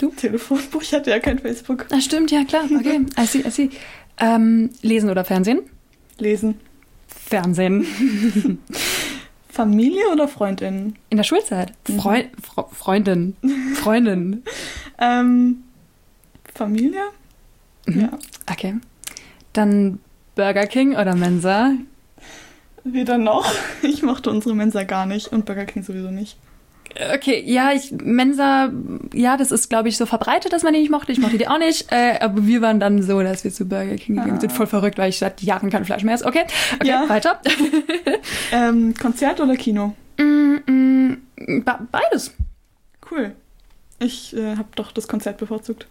Du? 0.00 0.10
Telefonbuch? 0.10 0.82
Ich 0.82 0.92
hatte 0.92 1.10
ja 1.10 1.18
kein 1.18 1.38
Facebook. 1.38 1.86
Ah, 1.90 2.00
stimmt, 2.00 2.30
ja 2.30 2.44
klar. 2.44 2.64
Okay, 2.64 3.00
I 3.18 3.26
see, 3.26 3.40
I 3.46 3.50
see. 3.50 3.70
Ähm, 4.18 4.70
lesen 4.82 5.10
oder 5.10 5.24
Fernsehen? 5.24 5.60
Lesen. 6.18 6.60
Fernsehen. 7.06 8.58
Familie 9.48 10.08
oder 10.12 10.26
Freundin? 10.26 10.96
In 11.10 11.16
der 11.16 11.24
Schulzeit. 11.24 11.72
Mhm. 11.88 12.00
Freu 12.00 12.24
Fre 12.42 12.66
Freundin. 12.72 13.36
Freundin. 13.74 14.42
ähm, 14.98 15.62
Familie? 16.54 17.02
Mhm. 17.86 18.00
Ja. 18.00 18.18
Okay. 18.50 18.74
Dann 19.52 19.98
Burger 20.34 20.66
King 20.66 20.96
oder 20.96 21.14
Mensa? 21.14 21.72
Weder 22.84 23.18
noch. 23.18 23.50
Ich 23.82 24.02
mochte 24.02 24.30
unsere 24.30 24.54
Mensa 24.54 24.84
gar 24.84 25.06
nicht 25.06 25.28
und 25.28 25.44
Burger 25.44 25.66
King 25.66 25.82
sowieso 25.82 26.10
nicht. 26.10 26.36
Okay, 27.14 27.42
ja, 27.44 27.72
ich, 27.72 27.92
Mensa, 27.92 28.70
ja, 29.12 29.36
das 29.36 29.50
ist, 29.50 29.68
glaube 29.68 29.88
ich, 29.88 29.96
so 29.96 30.06
verbreitet, 30.06 30.52
dass 30.52 30.62
man 30.62 30.74
die 30.74 30.80
nicht 30.80 30.90
mochte. 30.90 31.10
Ich 31.10 31.18
mochte 31.18 31.38
die 31.38 31.48
auch 31.48 31.58
nicht. 31.58 31.90
Äh, 31.90 32.18
aber 32.20 32.46
wir 32.46 32.62
waren 32.62 32.78
dann 32.78 33.02
so, 33.02 33.20
dass 33.20 33.42
wir 33.42 33.52
zu 33.52 33.66
Burger 33.68 33.96
King 33.96 34.16
gegangen 34.16 34.36
ah. 34.36 34.40
sind. 34.40 34.52
Voll 34.52 34.66
verrückt, 34.66 34.98
weil 34.98 35.08
ich 35.08 35.18
seit 35.18 35.42
Jahren 35.42 35.70
kein 35.70 35.84
Fleisch 35.84 36.04
mehr 36.04 36.14
esse. 36.14 36.24
Okay, 36.24 36.44
okay, 36.74 36.88
ja. 36.88 37.08
weiter. 37.08 37.40
ähm, 38.52 38.94
Konzert 38.94 39.40
oder 39.40 39.56
Kino? 39.56 39.94
Mm, 40.18 40.56
mm, 40.70 41.64
beides. 41.90 42.32
Cool. 43.10 43.34
Ich 43.98 44.36
äh, 44.36 44.56
habe 44.56 44.68
doch 44.76 44.92
das 44.92 45.08
Konzert 45.08 45.38
bevorzugt. 45.38 45.86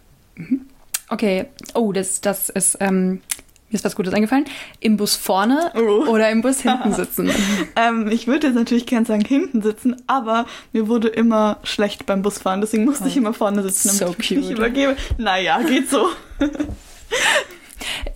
Okay. 1.08 1.46
Oh, 1.74 1.92
das, 1.92 2.20
das 2.20 2.48
ist, 2.48 2.78
ähm, 2.80 3.20
mir 3.68 3.74
ist 3.74 3.84
was 3.84 3.96
Gutes 3.96 4.14
eingefallen. 4.14 4.46
Im 4.80 4.96
Bus 4.96 5.16
vorne 5.16 5.72
oh. 5.74 6.08
oder 6.08 6.30
im 6.30 6.42
Bus 6.42 6.60
hinten 6.60 6.92
sitzen? 6.94 7.30
ähm, 7.76 8.08
ich 8.08 8.26
würde 8.26 8.48
jetzt 8.48 8.56
natürlich 8.56 8.86
gern 8.86 9.04
sagen 9.04 9.24
hinten 9.24 9.62
sitzen, 9.62 9.96
aber 10.06 10.46
mir 10.72 10.88
wurde 10.88 11.08
immer 11.08 11.58
schlecht 11.62 12.06
beim 12.06 12.22
Busfahren, 12.22 12.60
deswegen 12.60 12.84
musste 12.84 13.04
oh. 13.04 13.08
ich 13.08 13.16
immer 13.16 13.34
vorne 13.34 13.62
sitzen, 13.62 13.98
damit 13.98 14.16
so 14.16 14.22
ich 14.22 14.28
cute. 14.28 14.38
mich 14.38 14.50
übergebe. 14.50 14.96
Naja, 15.18 15.60
geht 15.62 15.90
so. 15.90 16.08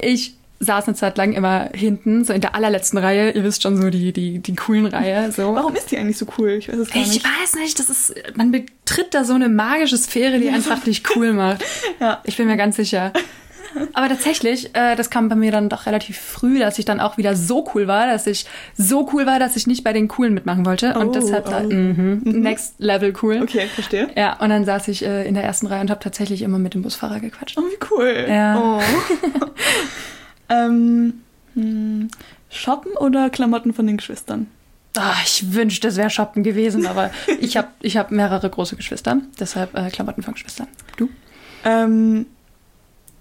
ich 0.00 0.37
saß 0.60 0.88
eine 0.88 0.96
Zeit 0.96 1.16
lang 1.16 1.32
immer 1.32 1.70
hinten, 1.72 2.24
so 2.24 2.32
in 2.32 2.40
der 2.40 2.54
allerletzten 2.54 2.98
Reihe. 2.98 3.30
Ihr 3.30 3.44
wisst 3.44 3.62
schon, 3.62 3.80
so 3.80 3.90
die, 3.90 4.12
die, 4.12 4.40
die 4.40 4.54
coolen 4.56 4.86
Reihe. 4.86 5.30
So. 5.30 5.54
Warum 5.54 5.74
ist 5.76 5.90
die 5.90 5.98
eigentlich 5.98 6.18
so 6.18 6.26
cool? 6.38 6.50
Ich 6.50 6.68
weiß 6.68 6.78
es 6.78 6.90
gar 6.90 7.02
ich 7.02 7.08
nicht. 7.08 7.24
Ich 7.24 7.24
weiß 7.24 7.54
nicht, 7.54 7.78
das 7.78 7.90
ist, 7.90 8.14
man 8.34 8.50
betritt 8.50 9.14
da 9.14 9.24
so 9.24 9.34
eine 9.34 9.48
magische 9.48 9.96
Sphäre, 9.96 10.38
die 10.40 10.48
einfach 10.48 10.82
dich 10.82 11.02
cool 11.14 11.32
macht. 11.32 11.64
ja. 12.00 12.20
Ich 12.24 12.36
bin 12.36 12.46
mir 12.46 12.56
ganz 12.56 12.76
sicher. 12.76 13.12
Aber 13.92 14.08
tatsächlich, 14.08 14.74
äh, 14.74 14.96
das 14.96 15.10
kam 15.10 15.28
bei 15.28 15.36
mir 15.36 15.52
dann 15.52 15.68
doch 15.68 15.86
relativ 15.86 16.18
früh, 16.18 16.58
dass 16.58 16.78
ich 16.78 16.84
dann 16.84 17.00
auch 17.00 17.18
wieder 17.18 17.36
so 17.36 17.68
cool 17.74 17.86
war, 17.86 18.06
dass 18.06 18.26
ich 18.26 18.46
so 18.76 19.08
cool 19.12 19.26
war, 19.26 19.38
dass 19.38 19.56
ich 19.56 19.66
nicht 19.66 19.84
bei 19.84 19.92
den 19.92 20.08
Coolen 20.08 20.34
mitmachen 20.34 20.66
wollte. 20.66 20.94
Und 20.98 21.08
oh, 21.08 21.12
deshalb 21.12 21.46
oh. 21.46 21.50
da, 21.50 21.60
mm 21.60 22.22
-hmm, 22.24 22.38
next 22.38 22.74
level 22.78 23.12
cool. 23.22 23.40
Okay, 23.42 23.66
verstehe. 23.66 24.08
Ja, 24.16 24.40
und 24.40 24.48
dann 24.48 24.64
saß 24.64 24.88
ich 24.88 25.04
äh, 25.04 25.28
in 25.28 25.34
der 25.34 25.44
ersten 25.44 25.66
Reihe 25.66 25.82
und 25.82 25.90
habe 25.90 26.00
tatsächlich 26.00 26.42
immer 26.42 26.58
mit 26.58 26.74
dem 26.74 26.82
Busfahrer 26.82 27.20
gequatscht. 27.20 27.58
Oh, 27.58 27.62
wie 27.62 27.78
cool. 27.90 28.26
Ja. 28.28 28.58
Oh. 28.58 28.80
ähm, 30.48 31.22
hm, 31.54 32.08
Shoppen 32.50 32.92
oder 32.92 33.30
Klamotten 33.30 33.72
von 33.72 33.86
den 33.86 33.96
Geschwistern? 33.96 34.48
Ach, 34.96 35.22
ich 35.24 35.52
wünschte, 35.54 35.88
es 35.88 35.96
wäre 35.96 36.10
Shoppen 36.10 36.42
gewesen, 36.42 36.86
aber 36.86 37.10
ich 37.40 37.56
habe 37.56 37.68
ich 37.80 37.96
hab 37.96 38.10
mehrere 38.10 38.48
große 38.48 38.76
Geschwister, 38.76 39.18
deshalb 39.38 39.76
äh, 39.76 39.90
Klamotten 39.90 40.22
von 40.22 40.34
Geschwistern. 40.34 40.68
Du? 40.96 41.08
Ähm, 41.64 42.26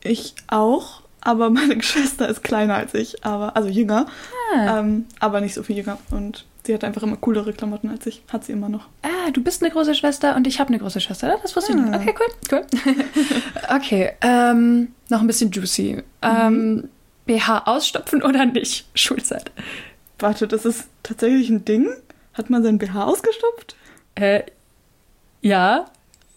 ich 0.02 0.34
auch, 0.48 1.02
aber 1.22 1.50
meine 1.52 1.82
Schwester 1.82 2.28
ist 2.28 2.44
kleiner 2.44 2.76
als 2.76 2.94
ich, 2.94 3.24
aber 3.26 3.56
also 3.56 3.70
jünger, 3.70 4.08
ah. 4.56 4.80
ähm, 4.80 5.06
aber 5.20 5.42
nicht 5.42 5.54
so 5.54 5.64
viel 5.64 5.78
jünger 5.78 5.98
und 6.12 6.46
Sie 6.68 6.74
hat 6.74 6.84
einfach 6.84 7.02
immer 7.02 7.16
coolere 7.16 7.54
Klamotten 7.54 7.88
als 7.88 8.06
ich. 8.08 8.22
Hat 8.28 8.44
sie 8.44 8.52
immer 8.52 8.68
noch. 8.68 8.90
Ah, 9.02 9.32
du 9.32 9.42
bist 9.42 9.64
eine 9.64 9.72
große 9.72 9.96
Schwester 9.96 10.36
und 10.36 10.46
ich 10.48 10.60
habe 10.60 10.68
eine 10.68 10.80
große 10.80 11.00
Schwester. 11.00 11.38
Das 11.42 11.56
wusste 11.56 11.72
ich 11.72 11.78
Ah. 11.78 11.82
nicht. 11.82 12.02
Okay, 12.02 12.14
cool. 12.20 12.66
cool. 12.86 12.96
okay, 13.74 14.12
ähm, 14.20 14.90
noch 15.08 15.22
ein 15.22 15.28
bisschen 15.28 15.50
juicy. 15.50 16.04
Ähm, 16.22 16.90
BH 17.28 17.64
ausstopfen 17.68 18.24
oder 18.24 18.46
nicht? 18.46 18.88
Schulzeit. 18.96 19.52
Warte, 20.20 20.48
das 20.48 20.66
ist 20.66 20.86
tatsächlich 21.04 21.50
ein 21.50 21.64
Ding? 21.66 21.88
Hat 22.34 22.50
man 22.50 22.64
sein 22.64 22.78
BH 22.80 23.04
ausgestopft? 23.06 23.76
Äh, 24.16 24.44
ja, 25.42 25.86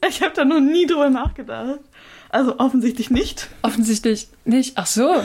Ich 0.06 0.23
habe 0.23 0.35
da 0.35 0.44
noch 0.44 0.61
nie 0.61 0.87
drüber 0.87 1.09
nachgedacht. 1.11 1.80
Also 2.28 2.59
offensichtlich 2.59 3.11
nicht. 3.11 3.49
offensichtlich 3.62 4.28
nicht. 4.44 4.73
Ach 4.76 4.87
so. 4.87 5.23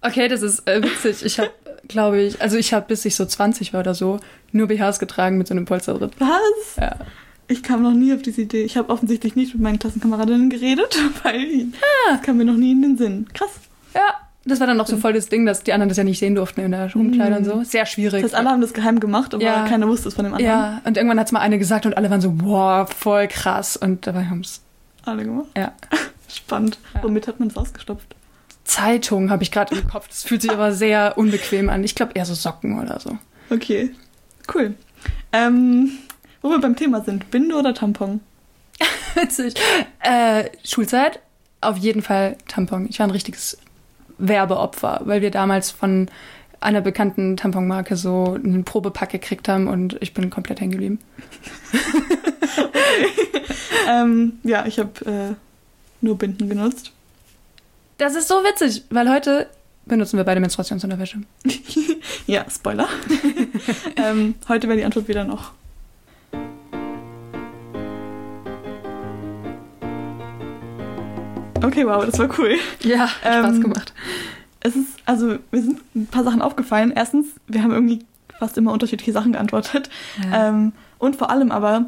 Okay, 0.00 0.28
das 0.28 0.42
ist 0.42 0.66
äh, 0.68 0.82
witzig. 0.82 1.24
Ich 1.24 1.38
habe, 1.38 1.50
glaube 1.88 2.20
ich, 2.22 2.40
also 2.40 2.56
ich 2.56 2.72
habe, 2.72 2.86
bis 2.86 3.04
ich 3.04 3.16
so 3.16 3.26
20 3.26 3.72
war 3.72 3.80
oder 3.80 3.94
so, 3.94 4.20
nur 4.52 4.68
BHs 4.68 4.98
getragen 4.98 5.38
mit 5.38 5.48
so 5.48 5.54
einem 5.54 5.64
Polster 5.66 5.94
drin. 5.94 6.10
Was? 6.18 6.76
Ja. 6.76 6.96
Ich 7.48 7.62
kam 7.62 7.82
noch 7.82 7.92
nie 7.92 8.12
auf 8.14 8.22
diese 8.22 8.42
Idee. 8.42 8.62
Ich 8.62 8.76
habe 8.76 8.90
offensichtlich 8.90 9.34
nicht 9.34 9.54
mit 9.54 9.62
meinen 9.62 9.78
Klassenkameradinnen 9.78 10.50
geredet, 10.50 10.96
weil 11.22 11.66
das 12.10 12.22
kam 12.22 12.36
mir 12.38 12.44
noch 12.44 12.54
nie 12.56 12.72
in 12.72 12.82
den 12.82 12.96
Sinn. 12.98 13.26
Krass. 13.34 13.50
Ja, 13.94 14.27
das 14.48 14.60
war 14.60 14.66
dann 14.66 14.76
noch 14.76 14.86
so 14.86 14.96
voll 14.96 15.12
das 15.12 15.28
Ding, 15.28 15.46
dass 15.46 15.62
die 15.62 15.72
anderen 15.72 15.88
das 15.88 15.98
ja 15.98 16.04
nicht 16.04 16.18
sehen 16.18 16.34
durften 16.34 16.60
in 16.60 16.70
der 16.72 16.90
Umkleide 16.94 17.36
und 17.36 17.44
so. 17.44 17.62
Sehr 17.64 17.86
schwierig. 17.86 18.22
Das 18.22 18.32
heißt, 18.32 18.34
alle 18.34 18.50
haben 18.50 18.60
das 18.60 18.72
geheim 18.72 18.98
gemacht, 19.00 19.34
aber 19.34 19.42
Ja. 19.42 19.66
keiner 19.68 19.86
wusste 19.88 20.08
es 20.08 20.14
von 20.14 20.24
dem 20.24 20.34
anderen. 20.34 20.50
ja, 20.52 20.80
und 20.84 20.96
irgendwann 20.96 21.20
hat's 21.20 21.32
mal 21.32 21.40
eine 21.40 21.58
gesagt 21.58 21.86
und 21.86 21.96
alle 21.96 22.10
waren 22.10 22.20
so, 22.20 22.32
wow, 22.42 22.88
voll 22.92 23.28
krass. 23.28 23.76
Und 23.76 24.06
dabei 24.06 24.24
haben's, 24.26 24.62
Alle 25.04 25.24
gemacht. 25.24 25.46
ja. 25.56 25.72
Spannend. 26.28 26.78
Ja. 26.94 27.02
Womit 27.04 27.26
hat 27.28 27.38
man 27.40 27.48
es 27.48 27.56
ausgestopft? 27.56 28.14
Zeitung 28.64 29.30
habe 29.30 29.42
ich 29.42 29.50
gerade 29.50 29.74
im 29.74 29.88
Kopf. 29.90 30.08
Das 30.08 30.24
fühlt 30.24 30.42
sich 30.42 30.50
aber 30.50 30.72
sehr 30.72 31.16
unbequem 31.16 31.70
an. 31.70 31.82
Ich 31.84 31.94
glaube 31.94 32.12
eher 32.14 32.26
so 32.26 32.34
Socken 32.34 32.78
oder 32.78 33.00
so. 33.00 33.16
Okay. 33.50 33.90
Cool. 34.54 34.74
Ähm, 35.32 35.90
wo 36.42 36.50
wir 36.50 36.60
beim 36.60 36.76
Thema 36.76 37.00
sind, 37.02 37.30
Binde 37.30 37.54
oder 37.56 37.72
Tampon? 37.74 38.20
Witzig. 39.14 39.54
Äh, 40.00 40.44
Schulzeit, 40.64 41.20
auf 41.60 41.76
jeden 41.78 42.02
Fall 42.02 42.36
Tampon. 42.46 42.86
Ich 42.90 42.98
war 42.98 43.06
ein 43.06 43.10
richtiges 43.10 43.56
Werbeopfer, 44.18 45.00
weil 45.04 45.22
wir 45.22 45.30
damals 45.30 45.70
von 45.70 46.08
einer 46.60 46.80
bekannten 46.80 47.36
Tamponmarke 47.36 47.96
so 47.96 48.34
einen 48.34 48.64
Probepack 48.64 49.10
gekriegt 49.10 49.48
haben 49.48 49.68
und 49.68 49.96
ich 50.00 50.12
bin 50.12 50.28
komplett 50.30 50.60
hängen 50.60 50.72
geblieben. 50.72 50.98
ähm, 53.88 54.40
ja, 54.42 54.66
ich 54.66 54.78
habe 54.78 55.06
äh, 55.06 55.34
nur 56.00 56.18
Binden 56.18 56.48
genutzt. 56.48 56.92
Das 57.98 58.14
ist 58.14 58.28
so 58.28 58.36
witzig, 58.36 58.84
weil 58.90 59.08
heute 59.10 59.48
benutzen 59.86 60.16
wir 60.16 60.24
beide 60.24 60.40
Menstruationsunterwäsche. 60.40 61.20
Ja, 62.26 62.44
Spoiler. 62.50 62.86
ähm, 63.96 64.34
heute 64.48 64.68
wäre 64.68 64.76
die 64.76 64.84
Antwort 64.84 65.08
wieder 65.08 65.24
noch. 65.24 65.52
Okay, 71.68 71.86
wow, 71.86 72.04
das 72.04 72.18
war 72.18 72.28
cool. 72.38 72.54
Ja, 72.82 73.00
hat 73.00 73.10
Spaß 73.20 73.56
Ähm, 73.56 73.60
gemacht. 73.62 73.92
Es 74.60 74.74
ist, 74.74 74.88
also, 75.06 75.36
mir 75.52 75.62
sind 75.62 75.78
ein 75.94 76.06
paar 76.06 76.24
Sachen 76.24 76.42
aufgefallen. 76.42 76.92
Erstens, 76.94 77.26
wir 77.46 77.62
haben 77.62 77.70
irgendwie 77.72 78.00
fast 78.38 78.58
immer 78.58 78.72
unterschiedliche 78.72 79.12
Sachen 79.12 79.32
geantwortet. 79.32 79.88
Ja. 80.30 80.48
Ähm, 80.48 80.72
und 80.98 81.14
vor 81.16 81.30
allem 81.30 81.52
aber, 81.52 81.86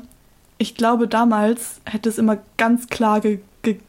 ich 0.59 0.75
glaube, 0.77 1.09
damals 1.09 1.81
hätte 1.85 2.09
es 2.09 2.19
immer 2.19 2.39
ganz 2.57 2.87
klar 2.89 3.21
ge 3.21 3.41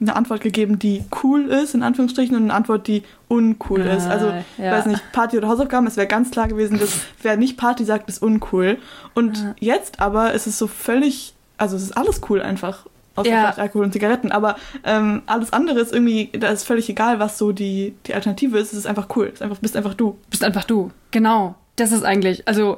eine 0.02 0.18
Antwort 0.18 0.42
gegeben, 0.42 0.80
die 0.80 1.02
cool 1.24 1.44
ist, 1.46 1.76
in 1.76 1.82
Anführungsstrichen, 1.82 2.36
und 2.36 2.44
eine 2.44 2.54
Antwort, 2.54 2.88
die 2.88 3.04
uncool 3.30 3.80
ist. 3.80 4.06
Also, 4.06 4.28
Ah, 4.28 4.44
ich 4.58 4.64
ja. 4.66 4.72
weiß 4.74 4.86
nicht, 4.88 5.02
Party 5.14 5.38
oder 5.38 5.48
Hausaufgaben, 5.48 5.88
es 5.88 5.96
wäre 5.96 6.08
ganz 6.08 6.30
klar 6.30 6.50
gewesen, 6.50 6.78
dass 6.78 6.90
wer 7.22 7.38
nicht 7.38 7.56
Party 7.56 7.86
sagt, 7.86 8.10
ist 8.10 8.22
uncool. 8.22 8.80
Und 9.14 9.38
Ja. 9.38 9.56
jetzt 9.60 10.02
aber 10.02 10.34
ist 10.34 10.46
es 10.46 10.58
so 10.58 10.68
völlig, 10.68 11.34
also 11.58 11.78
es 11.78 11.84
ist 11.84 11.96
alles 11.96 12.20
cool 12.30 12.42
einfach. 12.42 12.86
Außer 13.22 13.30
Ja. 13.30 13.42
vielleicht 13.42 13.60
Alkohol 13.60 13.86
und 13.86 13.94
Zigaretten. 13.94 14.32
Aber 14.32 14.56
ähm, 14.84 15.22
alles 15.26 15.54
andere 15.54 15.80
ist 15.80 15.94
irgendwie, 15.94 16.30
da 16.38 16.50
ist 16.50 16.64
völlig 16.64 16.90
egal, 16.90 17.20
was 17.20 17.38
so 17.38 17.52
die, 17.52 17.96
die 18.06 18.14
Alternative 18.14 18.58
ist. 18.60 18.74
Es 18.74 18.80
ist 18.80 18.86
einfach 18.88 19.08
cool. 19.16 19.28
Es 19.28 19.36
ist 19.36 19.42
einfach, 19.42 19.58
bist 19.60 19.76
einfach 19.78 19.94
du. 19.94 20.18
bist 20.30 20.44
einfach 20.44 20.64
du. 20.64 20.92
Genau. 21.12 21.56
Das 21.78 21.92
ist 21.92 22.04
eigentlich, 22.04 22.48
also, 22.48 22.78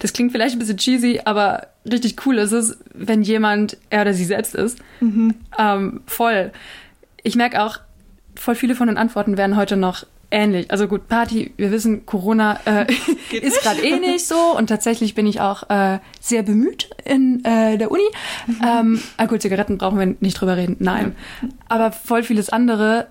das 0.00 0.12
klingt 0.12 0.32
vielleicht 0.32 0.54
ein 0.54 0.58
bisschen 0.58 0.76
cheesy, 0.76 1.20
aber 1.24 1.68
richtig 1.90 2.16
cool 2.26 2.38
ist 2.38 2.52
es, 2.52 2.78
wenn 2.94 3.22
jemand 3.22 3.76
er 3.90 4.02
oder 4.02 4.14
sie 4.14 4.24
selbst 4.24 4.54
ist. 4.54 4.78
Mhm. 5.00 5.34
Ähm, 5.58 6.00
voll. 6.06 6.52
Ich 7.22 7.36
merke 7.36 7.62
auch, 7.62 7.78
voll 8.34 8.54
viele 8.54 8.74
von 8.74 8.88
den 8.88 8.96
Antworten 8.98 9.36
werden 9.36 9.56
heute 9.56 9.76
noch 9.76 10.04
ähnlich. 10.32 10.70
Also 10.70 10.88
gut, 10.88 11.08
Party, 11.08 11.52
wir 11.56 11.70
wissen, 11.70 12.06
Corona 12.06 12.58
äh, 12.64 12.86
ist 13.40 13.62
gerade 13.62 13.82
eh 13.82 13.98
nicht 13.98 14.26
so 14.26 14.56
und 14.56 14.66
tatsächlich 14.66 15.14
bin 15.14 15.26
ich 15.26 15.40
auch 15.40 15.68
äh, 15.70 15.98
sehr 16.20 16.42
bemüht 16.42 16.90
in 17.04 17.44
äh, 17.44 17.78
der 17.78 17.90
Uni. 17.90 18.02
Mhm. 18.46 18.60
Ähm, 18.66 19.02
Alkohol, 19.16 19.40
Zigaretten 19.40 19.78
brauchen 19.78 19.98
wir 19.98 20.14
nicht 20.20 20.40
drüber 20.40 20.56
reden, 20.56 20.76
nein. 20.80 21.14
Aber 21.68 21.92
voll 21.92 22.22
vieles 22.22 22.48
andere 22.48 23.08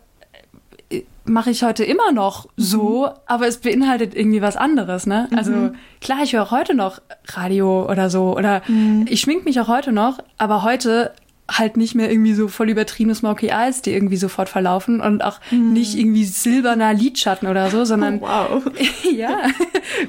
äh, 0.89 1.03
mache 1.23 1.51
ich 1.51 1.63
heute 1.63 1.83
immer 1.83 2.11
noch 2.11 2.47
so, 2.57 3.09
aber 3.27 3.47
es 3.47 3.57
beinhaltet 3.57 4.15
irgendwie 4.15 4.41
was 4.41 4.57
anderes, 4.57 5.05
ne? 5.05 5.29
Also 5.35 5.71
klar, 6.01 6.19
ich 6.23 6.33
höre 6.33 6.43
auch 6.43 6.51
heute 6.51 6.73
noch 6.73 7.01
Radio 7.27 7.89
oder 7.89 8.09
so 8.09 8.35
oder 8.35 8.63
ich 9.05 9.21
schmink 9.21 9.45
mich 9.45 9.59
auch 9.59 9.67
heute 9.67 9.91
noch, 9.91 10.17
aber 10.37 10.63
heute 10.63 11.13
halt 11.49 11.77
nicht 11.77 11.95
mehr 11.95 12.09
irgendwie 12.09 12.33
so 12.33 12.47
voll 12.47 12.69
übertriebene 12.69 13.15
Smoky 13.15 13.47
Eyes, 13.47 13.81
die 13.81 13.91
irgendwie 13.91 14.17
sofort 14.17 14.49
verlaufen 14.49 15.01
und 15.01 15.23
auch 15.23 15.39
nicht 15.51 15.95
irgendwie 15.95 16.23
silberner 16.23 16.93
Lidschatten 16.93 17.47
oder 17.47 17.69
so, 17.69 17.83
sondern 17.83 18.19
Oh, 18.19 18.27
wow. 18.27 18.63
ja. 19.11 19.37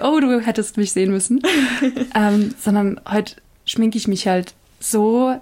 Oh, 0.02 0.20
du 0.20 0.40
hättest 0.40 0.76
mich 0.76 0.92
sehen 0.92 1.10
müssen. 1.10 1.42
ähm, 2.14 2.54
sondern 2.60 3.00
heute 3.10 3.36
schminke 3.64 3.98
ich 3.98 4.08
mich 4.08 4.28
halt 4.28 4.54
so, 4.80 5.36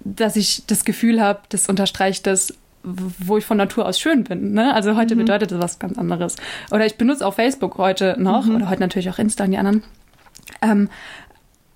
dass 0.00 0.36
ich 0.36 0.64
das 0.66 0.84
Gefühl 0.84 1.20
habe, 1.20 1.40
das 1.48 1.68
unterstreicht 1.68 2.26
das, 2.26 2.54
wo 2.82 3.38
ich 3.38 3.46
von 3.46 3.56
Natur 3.56 3.86
aus 3.86 3.98
schön 3.98 4.24
bin. 4.24 4.52
Ne? 4.52 4.74
Also 4.74 4.94
heute 4.94 5.16
bedeutet 5.16 5.50
das 5.50 5.58
was 5.58 5.78
ganz 5.78 5.98
anderes. 5.98 6.36
Oder 6.70 6.84
ich 6.84 6.96
benutze 6.96 7.26
auch 7.26 7.34
Facebook 7.34 7.78
heute 7.78 8.16
noch 8.18 8.46
oder 8.46 8.68
heute 8.68 8.80
natürlich 8.80 9.08
auch 9.08 9.18
Insta 9.18 9.44
und 9.44 9.52
die 9.52 9.58
anderen. 9.58 9.82
Ähm, 10.60 10.90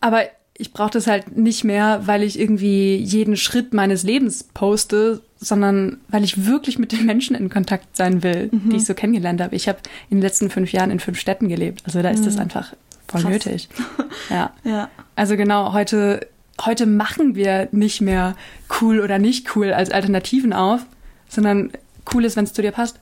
aber 0.00 0.24
ich 0.60 0.72
brauche 0.72 0.90
das 0.90 1.06
halt 1.06 1.36
nicht 1.36 1.62
mehr, 1.62 2.02
weil 2.06 2.24
ich 2.24 2.38
irgendwie 2.38 2.96
jeden 2.96 3.36
Schritt 3.36 3.72
meines 3.72 4.02
Lebens 4.02 4.42
poste, 4.42 5.22
sondern 5.38 5.98
weil 6.08 6.24
ich 6.24 6.46
wirklich 6.46 6.80
mit 6.80 6.90
den 6.90 7.06
Menschen 7.06 7.36
in 7.36 7.48
Kontakt 7.48 7.96
sein 7.96 8.24
will, 8.24 8.50
die 8.52 8.76
ich 8.76 8.84
so 8.84 8.92
kennengelernt 8.94 9.40
habe. 9.40 9.54
Ich 9.54 9.68
habe 9.68 9.78
in 10.10 10.16
den 10.16 10.22
letzten 10.22 10.50
fünf 10.50 10.72
Jahren 10.72 10.90
in 10.90 10.98
fünf 10.98 11.20
Städten 11.20 11.48
gelebt. 11.48 11.82
Also 11.84 12.02
da 12.02 12.10
ist 12.10 12.26
das 12.26 12.38
einfach 12.38 12.74
voll 13.06 13.22
Krass. 13.22 13.30
nötig. 13.32 13.68
Ja. 14.30 14.52
Ja. 14.64 14.90
Also 15.14 15.36
genau, 15.36 15.72
heute, 15.72 16.26
heute 16.60 16.86
machen 16.86 17.36
wir 17.36 17.68
nicht 17.70 18.00
mehr 18.00 18.36
cool 18.80 19.00
oder 19.00 19.18
nicht 19.18 19.54
cool 19.56 19.72
als 19.72 19.90
Alternativen 19.90 20.52
auf, 20.52 20.84
sondern 21.28 21.70
cool 22.12 22.24
ist, 22.24 22.36
wenn 22.36 22.44
es 22.44 22.52
zu 22.52 22.62
dir 22.62 22.72
passt. 22.72 22.98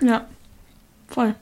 Ja. 0.00 0.26
Voll. 1.08 1.34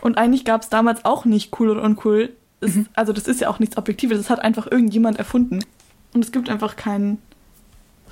Und 0.00 0.18
eigentlich 0.18 0.44
gab 0.44 0.62
es 0.62 0.68
damals 0.68 1.04
auch 1.04 1.24
nicht 1.24 1.58
cool 1.58 1.70
oder 1.70 1.82
uncool. 1.82 2.30
Es, 2.60 2.74
Mhm. 2.74 2.86
Also 2.94 3.12
das 3.12 3.28
ist 3.28 3.40
ja 3.40 3.48
auch 3.48 3.58
nichts 3.58 3.76
Objektives. 3.76 4.18
Das 4.18 4.30
hat 4.30 4.40
einfach 4.40 4.70
irgendjemand 4.70 5.18
erfunden. 5.18 5.64
Und 6.12 6.24
es 6.24 6.32
gibt 6.32 6.48
einfach 6.48 6.76
kein 6.76 7.18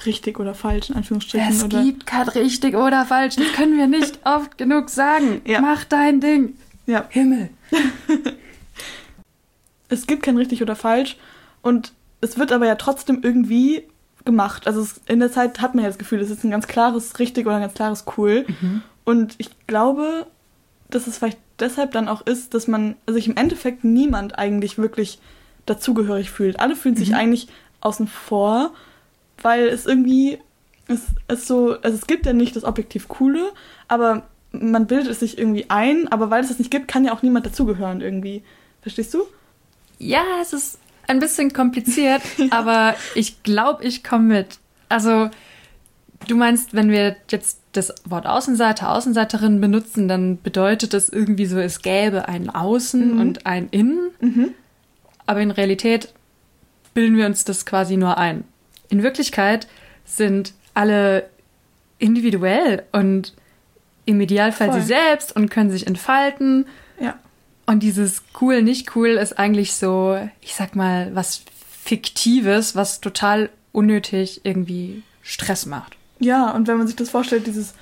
richtig 0.05 0.39
oder 0.41 0.55
falsch, 0.55 0.91
in 0.91 0.97
Anführungsstrichen. 0.97 1.49
Es 1.49 1.65
oder, 1.65 1.83
gibt 1.83 2.07
kein 2.07 2.29
richtig 2.29 2.75
oder 2.75 3.07
falsch. 3.07 3.37
Das 3.37 3.53
können 3.53 3.79
wir 3.79 3.87
nicht 3.87 4.21
oft 4.25 4.59
genug 4.59 4.91
sagen. 4.91 5.41
Ja. 5.47 5.61
Mach 5.61 5.85
dein 5.85 6.21
Ding. 6.21 6.55
Ja. 6.87 7.07
Himmel. 7.09 7.51
Es 9.91 10.07
gibt 10.07 10.23
kein 10.23 10.37
richtig 10.37 10.61
oder 10.63 10.75
falsch. 10.75 11.17
Und 11.63 11.93
es 12.21 12.37
wird 12.39 12.53
aber 12.53 12.67
ja 12.67 12.75
trotzdem 12.75 13.21
irgendwie 13.23 13.85
gemacht. 14.25 14.67
Also 14.67 14.81
es, 14.81 15.01
in 15.07 15.21
der 15.21 15.31
Zeit 15.31 15.61
hat 15.61 15.75
man 15.75 15.85
ja 15.85 15.91
das 15.91 15.99
Gefühl, 15.99 16.21
es 16.21 16.31
ist 16.31 16.43
ein 16.43 16.51
ganz 16.51 16.67
klares 16.67 17.19
richtig 17.19 17.47
oder 17.47 17.57
ein 17.57 17.63
ganz 17.63 17.75
klares 17.75 18.05
cool. 18.17 18.45
Und 19.05 19.35
ich 19.39 19.51
glaube, 19.67 20.27
dass 20.91 21.07
es 21.07 21.19
vielleicht 21.19 21.39
deshalb 21.59 21.93
dann 21.93 22.09
auch 22.09 22.23
ist, 22.27 22.55
dass 22.55 22.67
man 22.67 22.97
also 23.07 23.19
sich 23.19 23.29
im 23.29 23.37
Endeffekt 23.37 23.85
niemand 23.85 24.39
eigentlich 24.39 24.79
wirklich 24.79 25.19
dazugehörig 25.67 26.31
fühlt. 26.31 26.61
Alle 26.61 26.77
fühlen 26.77 26.97
sich 26.97 27.15
eigentlich 27.15 27.49
außen 27.81 28.09
vor, 28.09 28.73
weil 29.43 29.69
es 29.69 29.87
irgendwie 29.87 30.39
es 30.87 31.01
ist 31.29 31.47
so, 31.47 31.77
also 31.81 31.97
es 31.97 32.07
gibt 32.07 32.27
ja 32.27 32.33
nicht 32.33 32.57
das 32.57 32.65
objektiv 32.65 33.09
Coole, 33.09 33.53
aber 33.89 34.29
man 34.53 34.87
bildet 34.87 35.11
es 35.11 35.21
sich 35.21 35.39
irgendwie 35.39 35.67
ein, 35.69 36.09
aber 36.09 36.31
weil 36.31 36.43
es 36.43 36.49
das 36.49 36.59
nicht 36.59 36.71
gibt, 36.71 36.89
kann 36.89 37.05
ja 37.05 37.13
auch 37.13 37.23
niemand 37.23 37.47
dazugehören 37.47 38.01
irgendwie. 38.01 38.43
Verstehst 38.83 39.15
du? 39.15 39.25
Ja, 39.99 40.23
es 40.41 40.53
ist 40.53 40.79
ein 41.07 41.19
bisschen 41.19 41.53
kompliziert, 41.53 42.23
aber 42.51 42.95
ich 43.15 43.43
glaube, 43.43 43.85
ich 43.85 44.05
komme 44.05 44.25
mit. 44.25 44.59
Also, 44.89 45.31
du 46.27 46.37
meinst, 46.37 46.75
wenn 46.75 46.91
wir 46.91 47.17
jetzt 47.31 47.61
das 47.73 47.95
Wort 48.05 48.27
Außenseiter, 48.27 48.91
Außenseiterin 48.93 49.61
benutzen, 49.61 50.09
dann 50.09 50.41
bedeutet 50.41 50.95
das 50.95 51.09
irgendwie 51.09 51.47
so, 51.47 51.59
es 51.59 51.83
gäbe 51.83 52.29
ein 52.29 52.51
Außen 52.51 53.19
und 53.19 53.47
ein 53.47 53.69
Innen. 53.71 54.11
Aber 55.27 55.41
in 55.41 55.51
Realität 55.51 56.13
bilden 56.93 57.17
wir 57.17 57.27
uns 57.27 57.45
das 57.45 57.67
quasi 57.67 57.97
nur 57.97 58.19
ein. 58.19 58.45
In 58.89 59.03
Wirklichkeit 59.03 59.67
sind 60.05 60.55
alle 60.75 61.29
individuell 61.99 62.85
und 62.93 63.35
im 64.05 64.21
Idealfall 64.21 64.71
Voll. 64.71 64.81
sie 64.81 64.87
selbst 64.87 65.35
und 65.35 65.51
können 65.51 65.71
sich 65.71 65.87
entfalten. 65.87 66.67
Ja. 67.01 67.19
Und 67.67 67.83
dieses 67.83 68.23
cool, 68.41 68.63
nicht 68.63 68.95
cool 68.95 69.11
ist 69.11 69.39
eigentlich 69.39 69.75
so, 69.75 70.19
ich 70.41 70.55
sag 70.55 70.77
mal, 70.77 71.15
was 71.15 71.43
Fiktives, 71.83 72.77
was 72.77 73.01
total 73.01 73.51
unnötig 73.73 74.43
irgendwie 74.45 75.03
Stress 75.23 75.67
macht. 75.67 75.97
Ja, 76.21 76.51
und 76.51 76.69
wenn 76.69 76.79
man 76.79 76.87
sich 76.87 76.97
das 76.97 77.11
vorstellt, 77.11 77.47
dieses, 77.47 77.75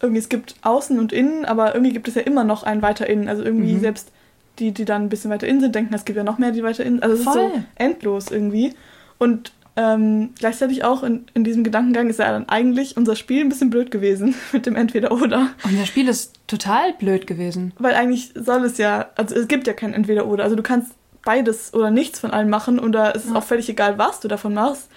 irgendwie 0.00 0.20
es 0.20 0.28
gibt 0.28 0.54
außen 0.62 0.98
und 0.98 1.12
innen, 1.12 1.44
aber 1.44 1.74
irgendwie 1.74 1.92
gibt 1.92 2.08
es 2.08 2.14
ja 2.14 2.22
immer 2.22 2.44
noch 2.44 2.62
ein 2.62 2.82
weiter 2.82 3.08
innen. 3.08 3.28
Also 3.28 3.42
irgendwie 3.42 3.74
Mhm. 3.74 3.80
selbst 3.80 4.10
die, 4.58 4.72
die 4.72 4.84
dann 4.84 5.02
ein 5.04 5.08
bisschen 5.08 5.30
weiter 5.30 5.46
innen 5.46 5.60
sind, 5.60 5.74
denken, 5.74 5.94
es 5.94 6.04
gibt 6.04 6.16
ja 6.16 6.24
noch 6.24 6.38
mehr, 6.38 6.50
die 6.50 6.62
weiter 6.62 6.84
innen. 6.84 7.00
Also 7.02 7.14
es 7.14 7.20
ist 7.20 7.26
Voll. 7.26 7.50
so 7.54 7.62
endlos 7.76 8.30
irgendwie. 8.30 8.74
Und 9.18 9.52
ähm, 9.76 10.30
gleichzeitig 10.38 10.82
auch 10.82 11.04
in, 11.04 11.26
in 11.34 11.44
diesem 11.44 11.62
Gedankengang 11.62 12.10
ist 12.10 12.18
ja 12.18 12.32
dann 12.32 12.48
eigentlich 12.48 12.96
unser 12.96 13.14
Spiel 13.14 13.40
ein 13.42 13.48
bisschen 13.48 13.70
blöd 13.70 13.92
gewesen 13.92 14.34
mit 14.52 14.66
dem 14.66 14.74
Entweder-Oder. 14.74 15.50
Und 15.64 15.78
das 15.80 15.86
Spiel 15.86 16.08
ist 16.08 16.34
total 16.48 16.92
blöd 16.94 17.26
gewesen. 17.28 17.72
Weil 17.78 17.94
eigentlich 17.94 18.32
soll 18.34 18.64
es 18.64 18.78
ja, 18.78 19.06
also 19.14 19.36
es 19.36 19.46
gibt 19.46 19.68
ja 19.68 19.72
kein 19.74 19.94
Entweder-Oder. 19.94 20.42
Also 20.42 20.56
du 20.56 20.62
kannst 20.64 20.92
beides 21.24 21.72
oder 21.74 21.90
nichts 21.92 22.18
von 22.18 22.32
allem 22.32 22.48
machen 22.50 22.78
oder 22.80 23.14
es 23.14 23.24
ist 23.26 23.30
Ja. 23.32 23.38
auch 23.38 23.44
völlig 23.44 23.68
egal, 23.68 23.98
was 23.98 24.18
du 24.18 24.26
davon 24.28 24.54
machst. 24.54 24.88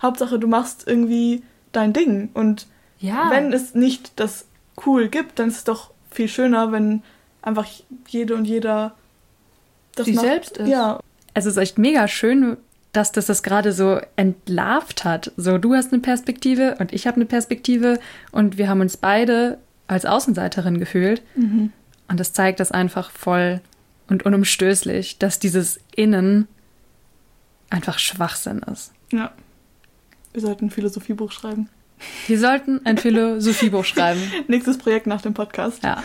Hauptsache, 0.00 0.38
du 0.38 0.46
machst 0.48 0.84
irgendwie 0.86 1.42
dein 1.72 1.92
Ding. 1.92 2.30
Und 2.34 2.66
Ja. 2.98 3.28
wenn 3.30 3.52
es 3.52 3.74
nicht 3.74 4.12
das 4.16 4.46
cool 4.86 5.08
gibt, 5.08 5.38
dann 5.38 5.48
ist 5.48 5.56
es 5.58 5.64
doch 5.64 5.90
viel 6.10 6.28
schöner, 6.28 6.72
wenn 6.72 7.02
einfach 7.42 7.66
jede 8.08 8.34
und 8.34 8.44
jeder 8.44 8.94
das 9.94 10.06
Sie 10.06 10.12
macht. 10.14 10.24
selbst 10.26 10.56
ist. 10.58 10.68
Ja, 10.68 11.00
es 11.34 11.46
ist 11.46 11.56
echt 11.56 11.78
mega 11.78 12.06
schön, 12.08 12.56
dass 12.92 13.12
das 13.12 13.26
das 13.26 13.42
gerade 13.42 13.72
so 13.72 14.00
entlarvt 14.16 15.04
hat. 15.04 15.32
So, 15.36 15.58
du 15.58 15.74
hast 15.74 15.92
eine 15.92 16.02
Perspektive 16.02 16.76
und 16.80 16.92
ich 16.92 17.06
habe 17.06 17.16
eine 17.16 17.26
Perspektive 17.26 18.00
und 18.32 18.58
wir 18.58 18.68
haben 18.68 18.80
uns 18.80 18.96
beide 18.96 19.58
als 19.86 20.04
Außenseiterin 20.06 20.78
gefühlt. 20.78 21.22
Mhm. 21.36 21.72
Und 22.08 22.18
das 22.20 22.32
zeigt 22.32 22.58
das 22.60 22.72
einfach 22.72 23.10
voll 23.10 23.60
und 24.08 24.24
unumstößlich, 24.24 25.18
dass 25.18 25.38
dieses 25.38 25.78
Innen 25.94 26.48
einfach 27.70 27.98
Schwachsinn 27.98 28.60
ist. 28.72 28.92
ja. 29.12 29.30
Wir 30.32 30.42
sollten 30.42 30.66
ein 30.66 30.70
Philosophiebuch 30.70 31.32
schreiben. 31.32 31.68
Wir 32.28 32.38
sollten 32.38 32.86
ein 32.86 32.98
Philosophiebuch 32.98 33.84
schreiben. 33.84 34.20
Nächstes 34.48 34.78
Projekt 34.78 35.08
nach 35.08 35.20
dem 35.22 35.34
Podcast. 35.34 35.82
Ja. 35.82 36.02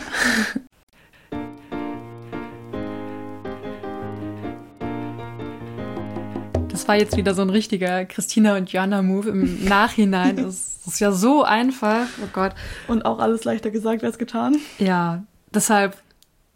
Das 6.68 6.88
war 6.88 6.96
jetzt 6.96 7.16
wieder 7.16 7.34
so 7.34 7.42
ein 7.42 7.50
richtiger 7.50 8.04
Christina 8.04 8.56
und 8.56 8.70
Joanna-Move 8.70 9.28
im 9.30 9.64
Nachhinein. 9.64 10.36
Das 10.36 10.80
ist 10.86 10.98
ja 10.98 11.12
so 11.12 11.44
einfach. 11.44 12.06
Oh 12.22 12.28
Gott. 12.32 12.52
Und 12.88 13.04
auch 13.04 13.20
alles 13.20 13.44
leichter 13.44 13.70
gesagt 13.70 14.02
als 14.02 14.18
getan. 14.18 14.56
Ja, 14.78 15.22
deshalb, 15.54 15.96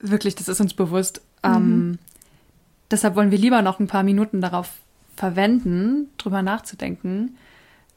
wirklich, 0.01 0.35
das 0.35 0.49
ist 0.49 0.61
uns 0.61 0.75
bewusst. 0.75 1.23
Ähm, 1.45 1.99
deshalb 2.91 3.15
wollen 3.15 3.31
wir 3.31 3.39
lieber 3.39 3.63
noch 3.63 3.79
ein 3.79 3.87
paar 3.87 4.03
Minuten 4.03 4.41
darauf 4.41 4.71
verwenden, 5.17 6.11
drüber 6.19 6.43
nachzudenken, 6.43 7.37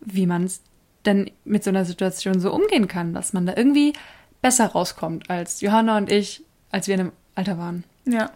wie 0.06 0.26
man 0.26 0.44
es 0.46 0.62
denn 1.06 1.30
mit 1.44 1.64
so 1.64 1.70
einer 1.70 1.86
Situation 1.86 2.40
so 2.40 2.54
umgehen 2.54 2.88
kann, 2.88 3.14
dass 3.14 3.34
man 3.34 3.46
da 3.46 3.56
irgendwie 3.56 3.94
besser 4.42 4.68
rauskommt 4.68 5.30
als 5.30 5.62
Johanna 5.62 5.98
und 5.98 6.12
ich, 6.12 6.44
als 6.72 6.88
wir 6.88 6.96
in 6.96 7.06
dem 7.06 7.12
Alter 7.36 7.58
waren. 7.58 7.84
Ja. 8.06 8.32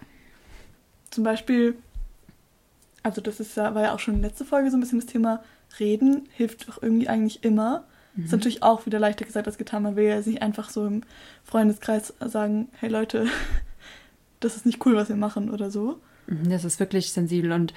Zum 1.10 1.24
Beispiel, 1.24 1.76
also 3.04 3.22
das 3.22 3.40
ist 3.40 3.56
ja, 3.56 3.74
war 3.74 3.84
ja 3.84 3.94
auch 3.94 4.00
schon 4.00 4.22
letzte 4.22 4.46
Folge 4.46 4.70
so 4.70 4.78
ein 4.78 4.82
bisschen 4.82 5.00
das 5.00 5.08
Thema, 5.08 5.44
Reden 5.80 6.28
hilft 6.34 6.68
doch 6.68 6.82
irgendwie 6.82 7.10
eigentlich 7.10 7.44
immer. 7.44 7.84
Ist 8.18 8.32
natürlich 8.32 8.64
auch 8.64 8.88
wieder 8.88 8.98
leichter 8.98 9.26
gesagt 9.26 9.46
als 9.46 9.60
getan. 9.60 9.84
Man 9.84 9.96
will 9.96 10.06
ja 10.06 10.20
nicht 10.20 10.42
einfach 10.42 10.72
so 10.72 10.88
im 10.88 11.04
Freundeskreis 11.44 12.16
sagen, 12.20 12.68
hey 12.80 12.90
Leute, 12.90 13.28
das 14.40 14.56
ist 14.56 14.66
nicht 14.66 14.84
cool, 14.86 14.96
was 14.96 15.10
wir 15.10 15.16
machen 15.16 15.52
oder 15.52 15.70
so. 15.70 16.00
Mhm, 16.26 16.50
Das 16.50 16.66
ist 16.66 16.80
wirklich 16.80 17.12
sensibel 17.12 17.52
und 17.52 17.76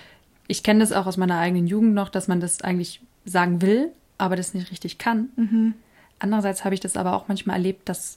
ich 0.48 0.62
kenne 0.62 0.80
das 0.80 0.92
auch 0.92 1.06
aus 1.06 1.18
meiner 1.18 1.38
eigenen 1.38 1.66
Jugend 1.66 1.94
noch, 1.94 2.08
dass 2.08 2.26
man 2.26 2.40
das 2.40 2.62
eigentlich 2.62 3.02
sagen 3.24 3.62
will, 3.62 3.92
aber 4.18 4.36
das 4.36 4.54
nicht 4.54 4.70
richtig 4.70 4.98
kann. 4.98 5.28
Mhm. 5.36 5.74
Andererseits 6.18 6.64
habe 6.64 6.74
ich 6.74 6.80
das 6.80 6.96
aber 6.96 7.14
auch 7.14 7.28
manchmal 7.28 7.56
erlebt, 7.56 7.88
dass 7.88 8.16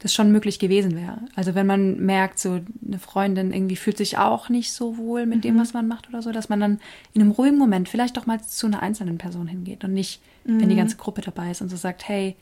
das 0.00 0.12
schon 0.12 0.32
möglich 0.32 0.58
gewesen 0.58 0.96
wäre. 0.96 1.18
Also 1.36 1.54
wenn 1.54 1.66
man 1.66 2.00
merkt, 2.04 2.38
so 2.38 2.60
eine 2.86 2.98
Freundin 2.98 3.52
irgendwie 3.52 3.76
fühlt 3.76 3.96
sich 3.96 4.18
auch 4.18 4.48
nicht 4.48 4.72
so 4.72 4.98
wohl 4.98 5.24
mit 5.24 5.44
dem, 5.44 5.58
was 5.58 5.72
man 5.72 5.86
macht 5.88 6.08
oder 6.08 6.20
so, 6.20 6.32
dass 6.32 6.48
man 6.48 6.60
dann 6.60 6.80
in 7.14 7.22
einem 7.22 7.30
ruhigen 7.30 7.56
Moment 7.56 7.88
vielleicht 7.88 8.16
doch 8.16 8.26
mal 8.26 8.42
zu 8.42 8.66
einer 8.66 8.82
einzelnen 8.82 9.18
Person 9.18 9.46
hingeht 9.46 9.84
und 9.84 9.94
nicht, 9.94 10.20
wenn 10.44 10.68
die 10.68 10.76
ganze 10.76 10.96
Gruppe 10.96 11.22
dabei 11.22 11.50
ist 11.52 11.62
und 11.62 11.68
so 11.70 11.76
sagt, 11.76 12.06
hey, 12.08 12.36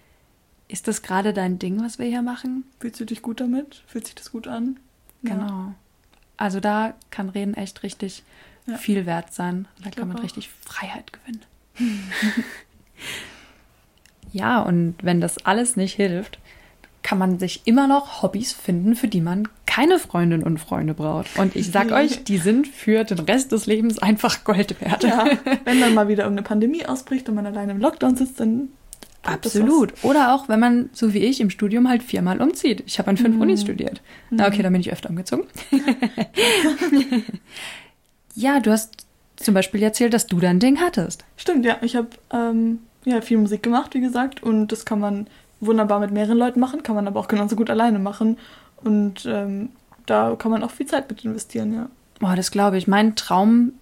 ist 0.66 0.88
das 0.88 1.02
gerade 1.02 1.32
dein 1.32 1.58
Ding, 1.58 1.80
was 1.82 1.98
wir 1.98 2.06
hier 2.06 2.22
machen? 2.22 2.64
Fühlst 2.80 2.98
du 2.98 3.04
dich 3.04 3.20
gut 3.22 3.40
damit? 3.40 3.82
Fühlt 3.86 4.06
sich 4.06 4.14
das 4.14 4.32
gut 4.32 4.48
an? 4.48 4.80
Ja. 5.22 5.34
Genau. 5.34 5.74
Also 6.38 6.58
da 6.58 6.94
kann 7.10 7.28
Reden 7.28 7.54
echt 7.54 7.82
richtig 7.84 8.24
Ja. 8.66 8.76
viel 8.76 9.06
wert 9.06 9.32
sein. 9.32 9.68
Da 9.84 9.90
kann 9.90 10.08
man 10.08 10.16
auch. 10.18 10.22
richtig 10.22 10.48
Freiheit 10.48 11.12
gewinnen. 11.12 11.42
ja, 14.32 14.60
und 14.62 14.94
wenn 15.02 15.20
das 15.20 15.44
alles 15.44 15.76
nicht 15.76 15.94
hilft, 15.94 16.38
kann 17.02 17.18
man 17.18 17.38
sich 17.38 17.62
immer 17.64 17.88
noch 17.88 18.22
Hobbys 18.22 18.52
finden, 18.52 18.94
für 18.94 19.08
die 19.08 19.20
man 19.20 19.48
keine 19.66 19.98
Freundinnen 19.98 20.44
und 20.44 20.58
Freunde 20.58 20.94
braucht. 20.94 21.36
Und 21.38 21.56
ich 21.56 21.70
sag 21.70 21.90
euch, 21.92 22.24
die 22.24 22.38
sind 22.38 22.68
für 22.68 23.04
den 23.04 23.18
Rest 23.20 23.52
des 23.52 23.66
Lebens 23.66 23.98
einfach 23.98 24.44
Gold 24.44 24.80
wert. 24.80 25.02
Ja, 25.02 25.26
wenn 25.64 25.80
dann 25.80 25.94
mal 25.94 26.08
wieder 26.08 26.24
irgendeine 26.24 26.46
Pandemie 26.46 26.86
ausbricht 26.86 27.28
und 27.28 27.34
man 27.34 27.46
alleine 27.46 27.72
im 27.72 27.80
Lockdown 27.80 28.16
sitzt, 28.16 28.38
dann 28.40 28.68
Absolut. 29.24 29.92
Oder 30.02 30.34
auch, 30.34 30.48
wenn 30.48 30.58
man, 30.58 30.90
so 30.92 31.14
wie 31.14 31.20
ich, 31.20 31.40
im 31.40 31.48
Studium 31.48 31.88
halt 31.88 32.02
viermal 32.02 32.42
umzieht. 32.42 32.82
Ich 32.88 32.98
habe 32.98 33.08
an 33.08 33.16
fünf 33.16 33.36
Mhm. 33.36 33.42
Unis 33.42 33.60
studiert. 33.60 34.02
Na, 34.30 34.48
okay, 34.48 34.62
dann 34.62 34.72
bin 34.72 34.80
ich 34.80 34.92
öfter 34.92 35.10
umgezogen. 35.10 35.44
ja, 38.34 38.58
du 38.58 38.72
hast 38.72 39.06
zum 39.42 39.54
Beispiel 39.54 39.82
erzählt, 39.82 40.14
dass 40.14 40.26
du 40.26 40.40
dein 40.40 40.58
Ding 40.58 40.80
hattest. 40.80 41.24
Stimmt, 41.36 41.64
ja. 41.64 41.76
Ich 41.82 41.96
habe 41.96 42.08
ähm, 42.32 42.80
ja, 43.04 43.20
viel 43.20 43.38
Musik 43.38 43.62
gemacht, 43.62 43.94
wie 43.94 44.00
gesagt. 44.00 44.42
Und 44.42 44.68
das 44.68 44.84
kann 44.84 45.00
man 45.00 45.26
wunderbar 45.60 46.00
mit 46.00 46.10
mehreren 46.10 46.38
Leuten 46.38 46.60
machen, 46.60 46.82
kann 46.82 46.94
man 46.94 47.06
aber 47.06 47.20
auch 47.20 47.28
genauso 47.28 47.56
gut 47.56 47.70
alleine 47.70 47.98
machen. 47.98 48.38
Und 48.82 49.26
ähm, 49.26 49.70
da 50.06 50.34
kann 50.36 50.50
man 50.50 50.62
auch 50.62 50.70
viel 50.70 50.86
Zeit 50.86 51.08
mit 51.08 51.24
investieren, 51.24 51.74
ja. 51.74 51.88
Boah, 52.18 52.36
das 52.36 52.50
glaube 52.50 52.78
ich. 52.78 52.86
Mein 52.86 53.16
Traum 53.16 53.72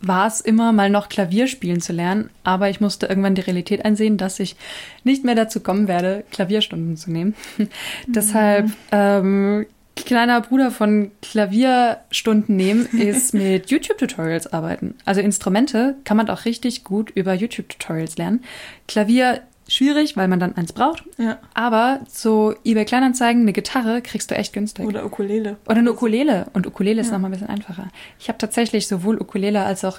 war 0.00 0.26
es 0.26 0.40
immer, 0.40 0.72
mal 0.72 0.90
noch 0.90 1.08
Klavier 1.08 1.46
spielen 1.46 1.80
zu 1.80 1.92
lernen. 1.92 2.30
Aber 2.44 2.68
ich 2.68 2.80
musste 2.80 3.06
irgendwann 3.06 3.34
die 3.34 3.42
Realität 3.42 3.84
einsehen, 3.84 4.18
dass 4.18 4.40
ich 4.40 4.56
nicht 5.04 5.24
mehr 5.24 5.34
dazu 5.34 5.60
kommen 5.60 5.88
werde, 5.88 6.24
Klavierstunden 6.30 6.96
zu 6.96 7.10
nehmen. 7.10 7.34
Deshalb, 8.06 8.70
ähm, 8.92 9.66
kleiner 10.04 10.40
Bruder 10.40 10.70
von 10.70 11.10
Klavierstunden 11.22 12.56
nehmen, 12.56 12.86
ist 12.86 13.34
mit 13.34 13.70
YouTube-Tutorials 13.70 14.52
arbeiten. 14.52 14.94
Also 15.04 15.20
Instrumente 15.20 15.96
kann 16.04 16.16
man 16.16 16.28
auch 16.30 16.44
richtig 16.44 16.84
gut 16.84 17.10
über 17.10 17.34
YouTube-Tutorials 17.34 18.16
lernen. 18.18 18.44
Klavier 18.88 19.40
schwierig, 19.68 20.16
weil 20.16 20.28
man 20.28 20.38
dann 20.38 20.56
eins 20.56 20.72
braucht. 20.72 21.02
ja. 21.18 21.38
Aber 21.54 22.00
so 22.08 22.54
eBay 22.64 22.84
Kleinanzeigen, 22.84 23.42
eine 23.42 23.52
Gitarre 23.52 24.00
kriegst 24.02 24.30
du 24.30 24.36
echt 24.36 24.52
günstig. 24.52 24.86
Oder 24.86 25.04
Ukulele. 25.04 25.56
Oder 25.66 25.78
eine 25.78 25.92
Ukulele. 25.92 26.46
Und 26.52 26.66
Ukulele 26.66 27.00
ist 27.00 27.08
Ja. 27.08 27.14
nochmal 27.14 27.30
ein 27.30 27.32
bisschen 27.32 27.48
einfacher. 27.48 27.88
Ich 28.20 28.28
habe 28.28 28.38
tatsächlich 28.38 28.86
sowohl 28.86 29.20
Ukulele 29.20 29.64
als 29.64 29.84
auch 29.84 29.98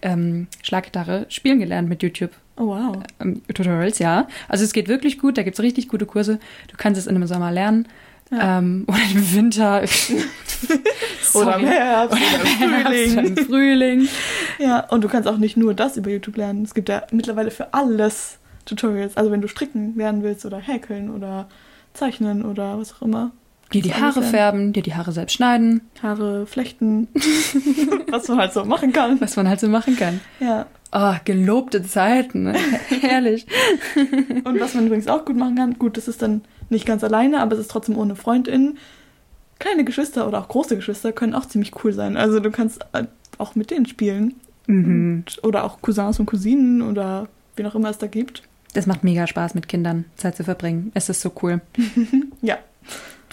ähm, 0.00 0.46
Schlaggitarre 0.62 1.26
spielen 1.28 1.58
gelernt 1.58 1.88
mit 1.88 2.02
YouTube. 2.02 2.30
Oh, 2.56 2.66
wow. 2.68 2.96
Ähm, 3.20 3.42
Tutorials, 3.52 3.98
ja. 3.98 4.26
Also 4.48 4.64
es 4.64 4.72
geht 4.72 4.88
wirklich 4.88 5.18
gut, 5.18 5.36
da 5.36 5.42
gibt's 5.42 5.60
richtig 5.60 5.88
gute 5.88 6.06
Kurse. 6.06 6.38
Du 6.68 6.76
kannst 6.76 6.98
es 6.98 7.06
in 7.06 7.14
einem 7.14 7.26
Sommer 7.26 7.52
lernen. 7.52 7.86
Ja. 8.30 8.58
Ähm, 8.58 8.86
oder 8.88 9.02
im 9.12 9.34
Winter. 9.34 9.82
Oder 11.34 11.56
im. 11.56 11.66
Herbst, 11.66 12.16
oder 12.16 12.66
im 12.66 12.72
Herbst, 12.72 13.14
Frühling. 13.14 13.26
im 13.26 13.36
Frühling. 13.46 14.08
Ja, 14.58 14.80
und 14.90 15.02
du 15.02 15.08
kannst 15.08 15.28
auch 15.28 15.38
nicht 15.38 15.56
nur 15.56 15.74
das 15.74 15.96
über 15.96 16.10
YouTube 16.10 16.36
lernen. 16.36 16.62
Es 16.62 16.74
gibt 16.74 16.88
ja 16.88 17.02
mittlerweile 17.10 17.50
für 17.50 17.72
alles 17.72 18.38
Tutorials. 18.64 19.16
Also 19.16 19.30
wenn 19.30 19.40
du 19.40 19.48
stricken 19.48 19.96
lernen 19.96 20.22
willst 20.22 20.44
oder 20.44 20.58
häkeln 20.58 21.10
oder 21.10 21.48
zeichnen 21.94 22.44
oder 22.44 22.78
was 22.78 22.94
auch 22.94 23.02
immer. 23.02 23.32
Dir 23.72 23.82
die 23.82 23.94
Haare 23.94 24.22
färben, 24.22 24.74
dir 24.74 24.82
die 24.82 24.94
Haare 24.94 25.12
selbst 25.12 25.32
schneiden, 25.32 25.80
Haare 26.02 26.46
flechten. 26.46 27.08
was 28.10 28.28
man 28.28 28.38
halt 28.38 28.52
so 28.52 28.64
machen 28.64 28.92
kann. 28.92 29.18
was 29.20 29.36
man 29.36 29.48
halt 29.48 29.60
so 29.60 29.68
machen 29.68 29.96
kann. 29.96 30.20
Ja. 30.40 30.66
Oh, 30.94 31.14
gelobte 31.24 31.82
Zeiten. 31.82 32.44
Ne? 32.44 32.54
Herrlich. 33.00 33.46
Und 34.44 34.60
was 34.60 34.74
man 34.74 34.86
übrigens 34.86 35.08
auch 35.08 35.24
gut 35.24 35.38
machen 35.38 35.56
kann, 35.56 35.78
gut, 35.78 35.96
das 35.96 36.06
ist 36.06 36.20
dann 36.20 36.42
nicht 36.72 36.86
ganz 36.86 37.04
alleine, 37.04 37.40
aber 37.40 37.54
es 37.54 37.60
ist 37.60 37.70
trotzdem 37.70 37.96
ohne 37.96 38.16
FreundInnen. 38.16 38.78
Kleine 39.58 39.84
Geschwister 39.84 40.26
oder 40.26 40.40
auch 40.40 40.48
große 40.48 40.74
Geschwister 40.76 41.12
können 41.12 41.34
auch 41.34 41.46
ziemlich 41.46 41.72
cool 41.84 41.92
sein. 41.92 42.16
Also 42.16 42.40
du 42.40 42.50
kannst 42.50 42.84
äh, 42.92 43.04
auch 43.38 43.54
mit 43.54 43.70
denen 43.70 43.86
spielen. 43.86 44.34
Mhm. 44.66 45.24
Und, 45.26 45.44
oder 45.44 45.64
auch 45.64 45.80
Cousins 45.82 46.18
und 46.18 46.26
Cousinen 46.26 46.82
oder 46.82 47.28
wen 47.56 47.66
auch 47.66 47.74
immer 47.74 47.90
es 47.90 47.98
da 47.98 48.06
gibt. 48.08 48.42
Das 48.74 48.86
macht 48.86 49.04
mega 49.04 49.26
Spaß, 49.26 49.54
mit 49.54 49.68
Kindern 49.68 50.06
Zeit 50.16 50.34
zu 50.36 50.44
verbringen. 50.44 50.90
Es 50.94 51.08
ist 51.08 51.20
so 51.20 51.32
cool. 51.42 51.60
Ja. 52.42 52.58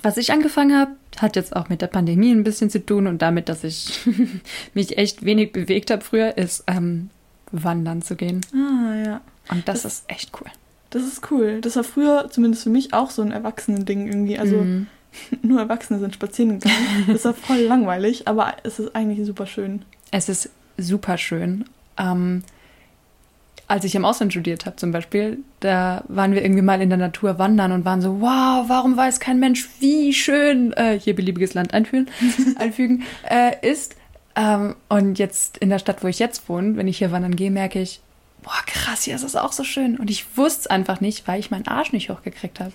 Was 0.03 0.17
ich 0.17 0.31
angefangen 0.31 0.77
habe, 0.77 0.91
hat 1.17 1.35
jetzt 1.35 1.55
auch 1.55 1.67
mit 1.67 1.81
der 1.81 1.87
Pandemie 1.87 2.31
ein 2.31 2.43
bisschen 2.43 2.69
zu 2.69 2.85
tun 2.85 3.05
und 3.07 3.21
damit, 3.21 3.49
dass 3.49 3.63
ich 3.63 3.99
mich 4.73 4.97
echt 4.97 5.25
wenig 5.25 5.51
bewegt 5.51 5.89
habe 5.91 6.03
früher, 6.03 6.37
ist 6.37 6.63
ähm, 6.67 7.09
wandern 7.51 8.01
zu 8.01 8.15
gehen. 8.15 8.41
Ah, 8.53 8.95
ja. 9.03 9.21
Und 9.51 9.67
das, 9.67 9.81
Das- 9.81 9.93
ist 9.93 10.03
echt 10.09 10.31
cool. 10.39 10.47
Das 10.89 11.03
ist 11.03 11.31
cool. 11.31 11.61
Das 11.61 11.75
war 11.75 11.83
früher 11.83 12.29
zumindest 12.31 12.63
für 12.63 12.69
mich 12.69 12.93
auch 12.93 13.11
so 13.11 13.21
ein 13.21 13.31
Erwachsenen-Ding 13.31 14.07
irgendwie. 14.07 14.39
Also 14.39 14.57
Mhm. 14.57 14.87
nur 15.41 15.59
Erwachsene 15.59 15.99
sind 15.99 16.13
spazieren 16.13 16.59
gegangen. 16.59 17.05
Das 17.07 17.25
war 17.25 17.33
voll 17.33 17.57
langweilig, 17.61 18.27
aber 18.27 18.55
es 18.63 18.79
ist 18.79 18.95
eigentlich 18.95 19.25
super 19.25 19.47
schön. 19.47 19.83
Es 20.11 20.29
ist 20.29 20.49
super 20.77 21.17
schön. 21.17 21.65
Ähm, 21.97 22.43
als 23.67 23.85
ich 23.85 23.93
im 23.93 24.05
Ausland 24.05 24.31
studiert 24.33 24.65
habe 24.65 24.77
zum 24.77 24.91
Beispiel, 24.91 25.39
da 25.59 26.03
waren 26.07 26.33
wir 26.33 26.41
irgendwie 26.41 26.63
mal 26.63 26.81
in 26.81 26.89
der 26.89 26.97
Natur 26.97 27.37
wandern 27.37 27.71
und 27.71 27.85
waren 27.85 28.01
so, 28.01 28.19
wow, 28.19 28.65
warum 28.67 28.97
weiß 28.97 29.19
kein 29.19 29.39
Mensch, 29.39 29.69
wie 29.79 30.13
schön 30.13 30.73
äh, 30.73 30.99
hier 30.99 31.15
beliebiges 31.15 31.53
Land 31.53 31.73
einfügen, 31.73 32.07
einfügen 32.57 33.03
äh, 33.29 33.67
ist. 33.67 33.95
Ähm, 34.35 34.75
und 34.89 35.19
jetzt 35.19 35.59
in 35.59 35.69
der 35.69 35.79
Stadt, 35.79 36.03
wo 36.03 36.07
ich 36.07 36.17
jetzt 36.17 36.49
wohne, 36.49 36.77
wenn 36.77 36.87
ich 36.87 36.97
hier 36.97 37.11
wandern 37.11 37.35
gehe, 37.35 37.51
merke 37.51 37.79
ich, 37.79 37.99
boah, 38.43 38.61
krass, 38.65 39.03
hier 39.03 39.15
ist 39.15 39.23
es 39.23 39.35
auch 39.35 39.51
so 39.51 39.63
schön. 39.63 39.97
Und 39.97 40.09
ich 40.09 40.37
wusste 40.37 40.61
es 40.61 40.67
einfach 40.67 41.01
nicht, 41.01 41.27
weil 41.27 41.39
ich 41.39 41.51
meinen 41.51 41.67
Arsch 41.67 41.91
nicht 41.93 42.09
hochgekriegt 42.09 42.59
habe. 42.59 42.71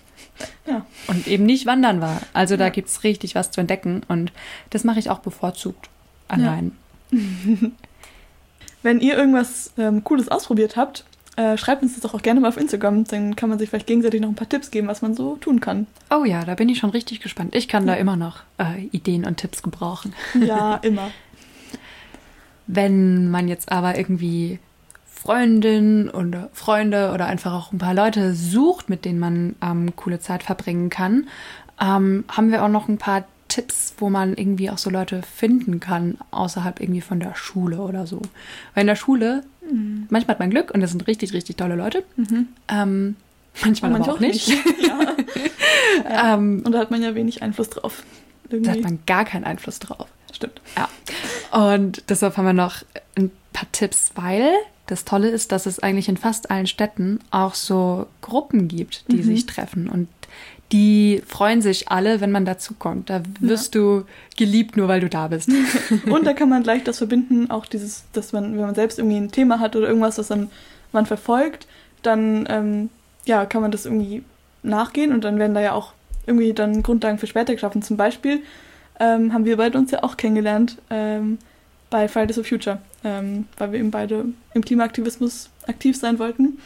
Ja. 0.66 0.84
Und 1.06 1.26
eben 1.26 1.44
nicht 1.46 1.66
wandern 1.66 2.00
war. 2.00 2.20
Also 2.32 2.56
da 2.56 2.64
Ja. 2.64 2.70
gibt 2.70 2.88
es 2.88 3.04
richtig 3.04 3.34
was 3.34 3.50
zu 3.50 3.60
entdecken. 3.60 4.02
Und 4.08 4.32
das 4.70 4.84
mache 4.84 4.98
ich 4.98 5.10
auch 5.10 5.20
bevorzugt 5.20 5.88
allein. 6.28 6.72
Wenn 8.82 9.00
ihr 9.00 9.16
irgendwas 9.16 9.72
ähm, 9.78 10.04
Cooles 10.04 10.28
ausprobiert 10.28 10.76
habt, 10.76 11.04
äh, 11.36 11.56
schreibt 11.56 11.82
uns 11.82 11.94
das 11.94 12.02
doch 12.02 12.14
auch 12.14 12.22
gerne 12.22 12.40
mal 12.40 12.48
auf 12.48 12.56
Instagram. 12.56 13.04
Dann 13.04 13.34
kann 13.34 13.48
man 13.48 13.58
sich 13.58 13.70
vielleicht 13.70 13.86
gegenseitig 13.86 14.20
noch 14.20 14.28
ein 14.28 14.34
paar 14.34 14.48
Tipps 14.48 14.70
geben, 14.70 14.88
was 14.88 15.02
man 15.02 15.14
so 15.14 15.36
tun 15.36 15.60
kann. 15.60 15.86
Oh 16.10 16.24
ja, 16.24 16.44
da 16.44 16.54
bin 16.54 16.68
ich 16.68 16.78
schon 16.78 16.90
richtig 16.90 17.20
gespannt. 17.20 17.54
Ich 17.54 17.66
kann 17.68 17.86
da 17.86 17.94
immer 17.94 18.16
noch 18.16 18.40
äh, 18.58 18.84
Ideen 18.92 19.24
und 19.24 19.38
Tipps 19.38 19.62
gebrauchen. 19.62 20.14
Ja, 20.40 20.76
immer. 20.76 21.10
Wenn 22.66 23.30
man 23.30 23.48
jetzt 23.48 23.70
aber 23.72 23.96
irgendwie 23.98 24.58
Freundin 25.24 26.10
oder 26.10 26.50
Freunde 26.52 27.12
oder 27.12 27.26
einfach 27.26 27.52
auch 27.54 27.72
ein 27.72 27.78
paar 27.78 27.94
Leute 27.94 28.34
sucht, 28.34 28.90
mit 28.90 29.04
denen 29.06 29.18
man 29.18 29.56
ähm, 29.62 29.96
coole 29.96 30.20
Zeit 30.20 30.42
verbringen 30.42 30.90
kann, 30.90 31.28
ähm, 31.80 32.24
haben 32.28 32.50
wir 32.50 32.62
auch 32.62 32.68
noch 32.68 32.88
ein 32.88 32.98
paar 32.98 33.24
Tipps, 33.48 33.94
wo 33.98 34.10
man 34.10 34.34
irgendwie 34.34 34.68
auch 34.68 34.78
so 34.78 34.90
Leute 34.90 35.22
finden 35.22 35.80
kann, 35.80 36.18
außerhalb 36.30 36.80
irgendwie 36.80 37.00
von 37.00 37.20
der 37.20 37.34
Schule 37.36 37.78
oder 37.78 38.06
so. 38.06 38.20
Weil 38.74 38.82
in 38.82 38.86
der 38.88 38.96
Schule, 38.96 39.44
manchmal 40.10 40.34
hat 40.34 40.40
man 40.40 40.50
Glück 40.50 40.72
und 40.72 40.80
das 40.80 40.90
sind 40.90 41.06
richtig, 41.06 41.32
richtig 41.32 41.56
tolle 41.56 41.76
Leute. 41.76 42.04
Mhm. 42.16 42.48
Ähm, 42.68 43.16
manchmal 43.62 43.94
aber 43.94 44.12
auch 44.12 44.20
nicht. 44.20 44.48
ja. 44.82 46.34
Ähm, 46.34 46.62
Und 46.64 46.72
da 46.72 46.80
hat 46.80 46.90
man 46.90 47.02
ja 47.02 47.14
wenig 47.14 47.42
Einfluss 47.42 47.70
drauf. 47.70 48.02
da 48.48 48.56
Irgendwie. 48.56 48.70
hat 48.70 48.80
man 48.82 48.98
gar 49.06 49.24
keinen 49.24 49.44
Einfluss 49.44 49.78
drauf. 49.78 50.08
Stimmt. 50.32 50.60
Ja. 50.76 50.88
Und 51.72 52.02
deshalb 52.08 52.36
haben 52.36 52.46
wir 52.46 52.52
noch 52.52 52.82
ein 53.16 53.30
paar 53.52 53.70
Tipps, 53.72 54.10
weil 54.16 54.50
das 54.86 55.04
Tolle 55.04 55.28
ist, 55.28 55.52
dass 55.52 55.66
es 55.66 55.78
eigentlich 55.78 56.08
in 56.08 56.16
fast 56.16 56.50
allen 56.50 56.66
Städten 56.66 57.20
auch 57.30 57.54
so 57.54 58.06
Gruppen 58.20 58.68
gibt, 58.68 59.04
die 59.10 59.16
Mhm. 59.16 59.22
sich 59.22 59.46
treffen 59.46 59.88
und 59.88 60.08
die 60.72 61.22
freuen 61.26 61.62
sich 61.62 61.88
alle, 61.90 62.20
wenn 62.20 62.32
man 62.32 62.44
dazukommt. 62.44 63.08
Da 63.10 63.22
wirst 63.40 63.74
du 63.74 64.04
geliebt, 64.36 64.76
nur 64.76 64.88
weil 64.88 65.00
du 65.00 65.08
da 65.08 65.28
bist. 65.28 65.48
Und 66.10 66.26
da 66.26 66.32
kann 66.32 66.48
man 66.48 66.62
gleich 66.64 66.82
das 66.82 66.98
verbinden, 66.98 67.50
auch 67.50 67.66
dieses, 67.66 68.04
dass 68.12 68.32
man, 68.32 68.54
wenn 68.56 68.62
man 68.62 68.74
selbst 68.74 68.98
irgendwie 68.98 69.18
ein 69.18 69.30
Thema 69.30 69.60
hat 69.60 69.76
oder 69.76 69.86
irgendwas, 69.86 70.18
was 70.18 70.28
dann 70.28 70.50
man 70.90 71.06
verfolgt, 71.06 71.68
dann 72.02 72.46
ähm, 72.48 72.88
ja, 73.26 73.44
kann 73.46 73.62
man 73.62 73.70
das 73.70 73.84
irgendwie 73.84 74.24
nachgehen 74.62 75.12
und 75.12 75.22
dann 75.22 75.38
werden 75.38 75.54
da 75.54 75.60
ja 75.60 75.72
auch 75.72 75.92
irgendwie 76.26 76.54
dann 76.54 76.82
Grundlagen 76.82 77.18
für 77.18 77.26
später 77.28 77.52
geschaffen. 77.54 77.82
Zum 77.82 77.96
Beispiel 77.96 78.40
ähm, 78.98 79.32
haben 79.32 79.44
wir 79.44 79.58
beide 79.58 79.78
uns 79.78 79.90
ja 79.92 80.02
auch 80.02 80.16
kennengelernt 80.16 80.78
ähm, 80.90 81.38
bei 81.90 82.08
Fridays 82.08 82.36
for 82.36 82.44
Future, 82.44 82.78
ähm, 83.04 83.46
weil 83.58 83.72
wir 83.72 83.78
eben 83.78 83.90
beide 83.90 84.26
im 84.54 84.64
Klimaaktivismus 84.64 85.50
aktiv 85.66 85.96
sein 85.96 86.18
wollten. 86.18 86.58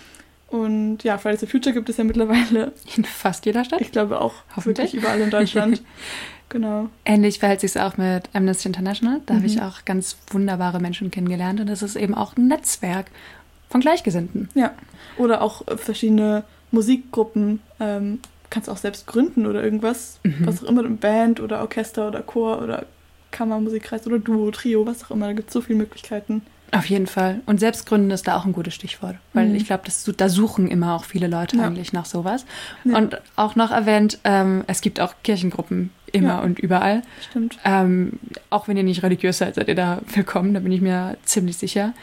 Und 0.48 1.04
ja, 1.04 1.18
Fridays 1.18 1.40
for 1.40 1.48
Future 1.48 1.74
gibt 1.74 1.88
es 1.90 1.98
ja 1.98 2.04
mittlerweile, 2.04 2.72
In 2.96 3.04
fast 3.04 3.44
jeder 3.46 3.64
Stadt. 3.64 3.80
ich 3.82 3.92
glaube 3.92 4.20
auch 4.20 4.34
Hoffentlich. 4.56 4.92
wirklich 4.92 5.02
überall 5.02 5.20
in 5.20 5.30
Deutschland. 5.30 5.82
genau. 6.48 6.88
Ähnlich 7.04 7.38
verhält 7.38 7.60
sich 7.60 7.72
es 7.72 7.76
auch 7.76 7.98
mit 7.98 8.30
Amnesty 8.32 8.68
International. 8.68 9.20
Da 9.26 9.34
habe 9.34 9.42
Mhm. 9.46 9.50
ich 9.52 9.60
auch 9.62 9.84
ganz 9.84 10.16
wunderbare 10.30 10.80
Menschen 10.80 11.10
kennengelernt 11.10 11.60
und 11.60 11.68
es 11.68 11.82
ist 11.82 11.96
eben 11.96 12.14
auch 12.14 12.36
ein 12.36 12.46
Netzwerk 12.48 13.06
von 13.68 13.82
Gleichgesinnten. 13.82 14.48
Ja, 14.54 14.72
oder 15.18 15.42
auch 15.42 15.62
verschiedene 15.76 16.44
Musikgruppen. 16.70 17.60
Ähm, 17.80 18.20
kannst 18.50 18.70
auch 18.70 18.78
selbst 18.78 19.06
gründen 19.06 19.44
oder 19.44 19.62
irgendwas. 19.62 20.20
Mhm. 20.22 20.46
Was 20.46 20.64
auch 20.64 20.68
immer, 20.68 20.80
eine 20.82 20.94
Band 20.94 21.40
oder 21.40 21.60
Orchester 21.60 22.08
oder 22.08 22.22
Chor 22.22 22.62
oder 22.62 22.86
Kammermusikkreis 23.30 24.06
oder 24.06 24.18
Duo, 24.18 24.50
Trio, 24.50 24.86
was 24.86 25.04
auch 25.04 25.10
immer. 25.10 25.26
Da 25.26 25.32
gibt 25.32 25.48
es 25.48 25.52
so 25.54 25.60
viele 25.60 25.78
Möglichkeiten. 25.78 26.42
Auf 26.70 26.84
jeden 26.86 27.06
Fall. 27.06 27.40
Und 27.46 27.60
Selbstgründen 27.60 28.10
ist 28.10 28.28
da 28.28 28.36
auch 28.36 28.44
ein 28.44 28.52
gutes 28.52 28.74
Stichwort, 28.74 29.16
weil 29.32 29.48
Mhm. 29.48 29.54
ich 29.54 29.64
glaube, 29.66 29.84
da 30.16 30.28
suchen 30.28 30.68
immer 30.68 30.94
auch 30.94 31.04
viele 31.04 31.26
Leute 31.26 31.56
Ja. 31.56 31.64
eigentlich 31.64 31.94
nach 31.94 32.04
sowas. 32.04 32.44
Ja. 32.84 32.96
Und 32.98 33.18
auch 33.36 33.56
noch 33.56 33.70
erwähnt, 33.70 34.18
ähm, 34.24 34.64
es 34.66 34.82
gibt 34.82 35.00
auch 35.00 35.14
Kirchengruppen 35.24 35.90
immer 36.12 36.28
Ja. 36.28 36.40
und 36.40 36.58
überall. 36.58 37.00
Stimmt. 37.30 37.58
Ähm, 37.64 38.18
auch 38.50 38.68
wenn 38.68 38.76
ihr 38.76 38.82
nicht 38.82 39.02
religiös 39.02 39.38
seid, 39.38 39.54
seid 39.54 39.68
ihr 39.68 39.74
da 39.74 40.00
willkommen, 40.14 40.52
da 40.52 40.60
bin 40.60 40.72
ich 40.72 40.82
mir 40.82 41.16
ziemlich 41.24 41.56
sicher. 41.56 41.94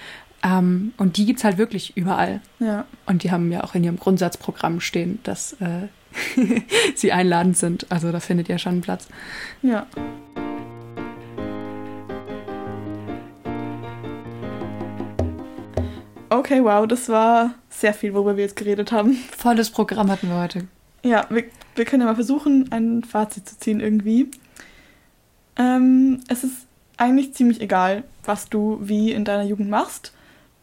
Ähm, 0.43 0.93
und 0.97 1.17
die 1.17 1.27
gibt's 1.27 1.43
halt 1.43 1.59
wirklich 1.59 1.95
überall. 1.95 2.41
Ja. 2.59 2.85
Und 3.05 3.21
die 3.23 3.29
haben 3.31 3.51
ja 3.51 3.63
auch 3.63 3.75
in 3.75 3.83
ihrem 3.83 3.97
Grundsatzprogramm 3.99 4.79
stehen, 4.79 5.19
dass 5.23 5.53
äh, 5.61 5.88
sie 6.95 7.11
einladend 7.11 7.55
sind. 7.57 7.85
Also 7.91 8.11
da 8.11 8.19
findet 8.19 8.49
ihr 8.49 8.57
schon 8.57 8.73
einen 8.73 8.81
Platz. 8.81 9.07
Ja. 9.61 9.85
Okay, 16.36 16.62
wow, 16.62 16.86
das 16.86 17.08
war 17.08 17.54
sehr 17.69 17.93
viel, 17.93 18.13
worüber 18.13 18.36
wir 18.36 18.43
jetzt 18.43 18.58
geredet 18.58 18.91
haben. 18.91 19.13
Volles 19.38 19.69
Programm 19.69 20.12
hatten 20.12 20.28
wir 20.28 20.38
heute. 20.38 20.67
Ja, 21.02 21.26
wir, 21.30 21.45
wir 21.76 21.86
können 21.86 22.02
ja 22.02 22.08
mal 22.08 22.15
versuchen, 22.15 22.69
ein 22.74 23.06
Fazit 23.06 23.48
zu 23.48 23.58
ziehen 23.58 23.80
irgendwie. 23.80 24.30
Ähm, 25.56 26.19
es 26.28 26.43
ist 26.43 26.67
eigentlich 26.98 27.34
ziemlich 27.34 27.62
egal, 27.62 28.04
was 28.26 28.50
du 28.50 28.80
wie 28.82 29.13
in 29.13 29.24
deiner 29.24 29.43
Jugend 29.43 29.69
machst. 29.69 30.12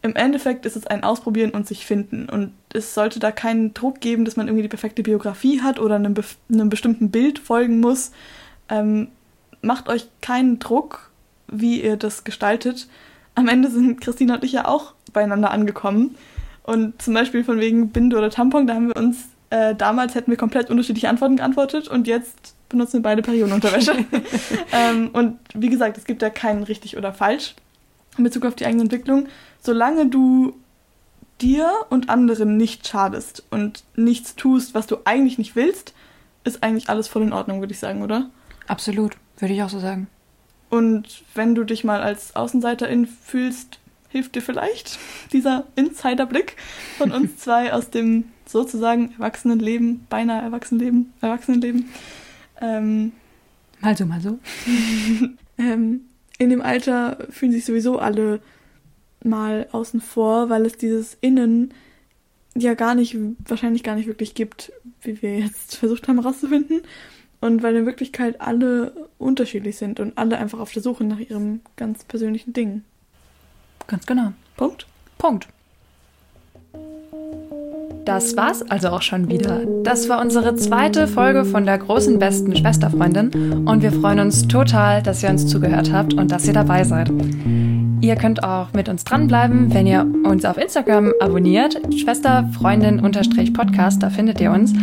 Im 0.03 0.15
Endeffekt 0.15 0.67
ist 0.67 0.75
es 0.75 0.85
ein 0.85 1.03
Ausprobieren 1.03 1.49
und 1.49 1.67
sich 1.67 1.87
finden. 1.87 2.29
Und 2.29 2.53
es 2.71 2.93
sollte 2.93 3.19
da 3.19 3.31
keinen 3.31 3.73
Druck 3.73 3.99
geben, 3.99 4.25
dass 4.25 4.35
man 4.35 4.47
irgendwie 4.47 4.63
die 4.63 4.69
perfekte 4.69 5.01
Biografie 5.01 5.61
hat 5.61 5.79
oder 5.79 5.95
einem, 5.95 6.13
bef- 6.13 6.35
einem 6.51 6.69
bestimmten 6.69 7.09
Bild 7.09 7.39
folgen 7.39 7.79
muss. 7.79 8.11
Ähm, 8.69 9.07
macht 9.63 9.89
euch 9.89 10.07
keinen 10.21 10.59
Druck, 10.59 11.09
wie 11.47 11.81
ihr 11.81 11.97
das 11.97 12.25
gestaltet. 12.25 12.87
Am 13.33 13.47
Ende 13.47 13.71
sind 13.71 14.01
Christina 14.01 14.35
und 14.35 14.43
ich 14.43 14.51
ja 14.51 14.67
auch 14.67 14.93
beieinander 15.13 15.51
angekommen. 15.51 16.15
Und 16.63 17.01
zum 17.01 17.13
Beispiel 17.13 17.43
von 17.43 17.59
wegen 17.59 17.89
Binde 17.89 18.17
oder 18.17 18.29
Tampon, 18.29 18.67
da 18.67 18.75
haben 18.75 18.87
wir 18.87 18.95
uns 18.95 19.27
äh, 19.53 19.75
damals 19.75 20.15
hätten 20.15 20.31
wir 20.31 20.37
komplett 20.37 20.71
unterschiedliche 20.71 21.09
Antworten 21.09 21.35
geantwortet 21.35 21.87
und 21.87 22.07
jetzt 22.07 22.55
benutzen 22.69 22.93
wir 22.93 23.01
beide 23.03 23.21
Periodenunterwäsche. 23.21 23.93
ähm, 24.71 25.11
und 25.13 25.37
wie 25.53 25.69
gesagt, 25.69 25.95
es 25.99 26.05
gibt 26.05 26.23
ja 26.23 26.31
keinen 26.31 26.63
richtig 26.63 26.97
oder 26.97 27.13
falsch 27.13 27.53
in 28.17 28.23
Bezug 28.23 28.47
auf 28.47 28.55
die 28.55 28.65
eigene 28.65 28.81
Entwicklung. 28.81 29.27
Solange 29.61 30.07
du 30.07 30.55
dir 31.39 31.71
und 31.91 32.09
anderen 32.09 32.57
nicht 32.57 32.87
schadest 32.87 33.43
und 33.51 33.83
nichts 33.95 34.35
tust, 34.35 34.73
was 34.73 34.87
du 34.87 34.97
eigentlich 35.05 35.37
nicht 35.37 35.55
willst, 35.55 35.93
ist 36.43 36.63
eigentlich 36.63 36.89
alles 36.89 37.07
voll 37.07 37.21
in 37.21 37.33
Ordnung, 37.33 37.59
würde 37.59 37.73
ich 37.73 37.79
sagen, 37.79 38.01
oder? 38.01 38.31
Absolut, 38.67 39.17
würde 39.37 39.53
ich 39.53 39.61
auch 39.61 39.69
so 39.69 39.79
sagen. 39.79 40.07
Und 40.71 41.23
wenn 41.35 41.53
du 41.53 41.63
dich 41.63 41.83
mal 41.83 42.01
als 42.01 42.35
Außenseiterin 42.35 43.05
fühlst, 43.05 43.77
hilft 44.13 44.35
dir 44.35 44.41
vielleicht 44.41 44.97
dieser 45.33 45.65
Insiderblick 45.75 46.55
von 46.97 47.11
uns 47.11 47.35
zwei 47.39 47.73
aus 47.73 47.89
dem 47.89 48.31
sozusagen 48.45 49.11
Erwachsenenleben, 49.17 50.05
beinahe 50.09 50.41
Erwachsenenleben, 50.41 51.11
Erwachsenenleben. 51.19 51.89
Ähm, 52.61 53.11
Mal 53.83 53.97
so, 53.97 54.05
mal 54.05 54.21
so. 54.21 54.39
ähm, 55.57 56.01
in 56.37 56.49
dem 56.49 56.61
Alter 56.61 57.27
fühlen 57.29 57.51
sich 57.51 57.65
sowieso 57.65 57.99
alle 57.99 58.39
mal 59.21 59.67
außen 59.73 59.99
vor, 59.99 60.49
weil 60.49 60.65
es 60.65 60.77
dieses 60.77 61.17
Innen 61.19 61.73
ja 62.55 62.75
gar 62.75 62.95
nicht, 62.95 63.17
wahrscheinlich 63.45 63.83
gar 63.83 63.95
nicht 63.95 64.07
wirklich 64.07 64.35
gibt, 64.35 64.71
wie 65.01 65.21
wir 65.21 65.37
jetzt 65.37 65.75
versucht 65.79 66.07
haben 66.07 66.21
herauszufinden. 66.21 66.81
Und 67.41 67.61
weil 67.61 67.75
in 67.75 67.85
Wirklichkeit 67.85 68.39
alle 68.39 69.09
unterschiedlich 69.17 69.75
sind 69.75 69.99
und 69.99 70.17
alle 70.17 70.37
einfach 70.37 70.59
auf 70.59 70.71
der 70.71 70.81
Suche 70.81 71.03
nach 71.03 71.19
ihrem 71.19 71.59
ganz 71.75 72.05
persönlichen 72.05 72.53
Ding. 72.53 72.83
Ganz 73.87 74.05
genau. 74.05 74.33
Punkt. 74.57 74.85
Punkt. 75.17 75.47
Das 78.05 78.35
war's 78.35 78.61
also 78.63 78.89
auch 78.89 79.01
schon 79.01 79.29
wieder. 79.29 79.61
Das 79.83 80.09
war 80.09 80.19
unsere 80.19 80.57
zweite 80.57 81.07
Folge 81.07 81.45
von 81.45 81.65
der 81.65 81.77
großen 81.77 82.19
besten 82.19 82.53
Schwesterfreundin 82.53 83.65
und 83.65 83.81
wir 83.81 83.93
freuen 83.93 84.19
uns 84.19 84.45
total, 84.47 85.01
dass 85.01 85.23
ihr 85.23 85.29
uns 85.29 85.47
zugehört 85.47 85.93
habt 85.93 86.13
und 86.13 86.29
dass 86.29 86.45
ihr 86.45 86.53
dabei 86.53 86.83
seid. 86.83 87.09
Ihr 88.01 88.17
könnt 88.17 88.43
auch 88.43 88.73
mit 88.73 88.89
uns 88.89 89.05
dranbleiben, 89.05 89.73
wenn 89.73 89.87
ihr 89.87 90.05
uns 90.25 90.43
auf 90.43 90.57
Instagram 90.57 91.13
abonniert, 91.21 91.79
Schwesterfreundin-podcast, 91.95 94.03
da 94.03 94.09
findet 94.09 94.41
ihr 94.41 94.51
uns. 94.51 94.73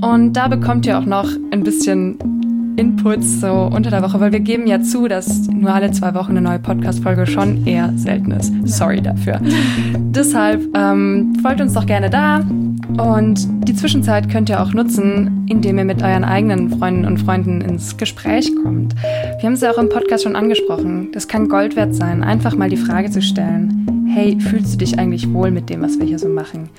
Und 0.00 0.34
da 0.34 0.46
bekommt 0.46 0.86
ihr 0.86 0.96
auch 0.96 1.04
noch 1.04 1.28
ein 1.50 1.64
bisschen 1.64 2.37
Inputs 2.78 3.40
so 3.40 3.70
unter 3.74 3.90
der 3.90 4.02
Woche, 4.02 4.20
weil 4.20 4.30
wir 4.30 4.40
geben 4.40 4.66
ja 4.68 4.80
zu, 4.80 5.08
dass 5.08 5.48
nur 5.48 5.74
alle 5.74 5.90
zwei 5.90 6.14
Wochen 6.14 6.30
eine 6.30 6.40
neue 6.40 6.60
Podcast-Folge 6.60 7.26
schon 7.26 7.66
eher 7.66 7.92
selten 7.96 8.30
ist. 8.30 8.52
Sorry 8.64 9.02
dafür. 9.02 9.40
Deshalb 9.98 10.62
ähm, 10.76 11.34
folgt 11.42 11.60
uns 11.60 11.74
doch 11.74 11.86
gerne 11.86 12.08
da 12.08 12.38
und 12.38 13.46
die 13.68 13.74
Zwischenzeit 13.74 14.30
könnt 14.30 14.48
ihr 14.48 14.62
auch 14.62 14.72
nutzen, 14.72 15.46
indem 15.48 15.78
ihr 15.78 15.84
mit 15.84 16.02
euren 16.02 16.24
eigenen 16.24 16.70
Freunden 16.78 17.04
und 17.04 17.18
Freunden 17.18 17.60
ins 17.60 17.96
Gespräch 17.96 18.50
kommt. 18.62 18.94
Wir 19.02 19.42
haben 19.44 19.54
es 19.54 19.60
ja 19.60 19.72
auch 19.72 19.78
im 19.78 19.88
Podcast 19.88 20.22
schon 20.22 20.36
angesprochen. 20.36 21.10
Das 21.12 21.26
kann 21.26 21.48
Gold 21.48 21.74
wert 21.74 21.94
sein, 21.94 22.22
einfach 22.22 22.54
mal 22.54 22.70
die 22.70 22.76
Frage 22.76 23.10
zu 23.10 23.20
stellen. 23.20 24.06
Hey, 24.08 24.38
fühlst 24.40 24.74
du 24.74 24.78
dich 24.78 24.98
eigentlich 24.98 25.32
wohl 25.32 25.50
mit 25.50 25.68
dem, 25.68 25.82
was 25.82 25.98
wir 25.98 26.06
hier 26.06 26.18
so 26.18 26.28
machen? 26.28 26.70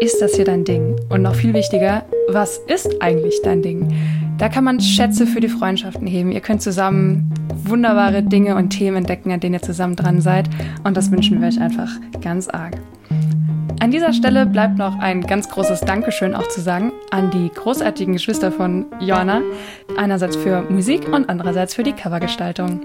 Ist 0.00 0.20
das 0.20 0.34
hier 0.34 0.44
dein 0.44 0.64
Ding? 0.64 0.96
Und 1.08 1.22
noch 1.22 1.34
viel 1.34 1.54
wichtiger, 1.54 2.04
was 2.28 2.58
ist 2.68 3.00
eigentlich 3.00 3.40
dein 3.42 3.62
Ding? 3.62 3.92
Da 4.38 4.50
kann 4.50 4.64
man 4.64 4.80
Schätze 4.80 5.26
für 5.26 5.40
die 5.40 5.48
Freundschaften 5.48 6.06
heben. 6.06 6.30
Ihr 6.30 6.40
könnt 6.40 6.60
zusammen 6.60 7.32
wunderbare 7.64 8.22
Dinge 8.22 8.56
und 8.56 8.70
Themen 8.70 8.98
entdecken, 8.98 9.32
an 9.32 9.40
denen 9.40 9.54
ihr 9.54 9.62
zusammen 9.62 9.96
dran 9.96 10.20
seid. 10.20 10.48
Und 10.84 10.96
das 10.96 11.10
wünschen 11.10 11.40
wir 11.40 11.48
euch 11.48 11.60
einfach 11.60 11.90
ganz 12.20 12.48
arg. 12.48 12.76
An 13.80 13.90
dieser 13.90 14.12
Stelle 14.12 14.46
bleibt 14.46 14.78
noch 14.78 14.98
ein 14.98 15.22
ganz 15.22 15.48
großes 15.48 15.80
Dankeschön 15.80 16.34
auch 16.34 16.48
zu 16.48 16.60
sagen 16.60 16.92
an 17.10 17.30
die 17.30 17.50
großartigen 17.54 18.14
Geschwister 18.14 18.52
von 18.52 18.86
Joanna. 19.00 19.40
Einerseits 19.96 20.36
für 20.36 20.62
Musik 20.70 21.08
und 21.08 21.28
andererseits 21.28 21.74
für 21.74 21.82
die 21.82 21.92
Covergestaltung. 21.92 22.80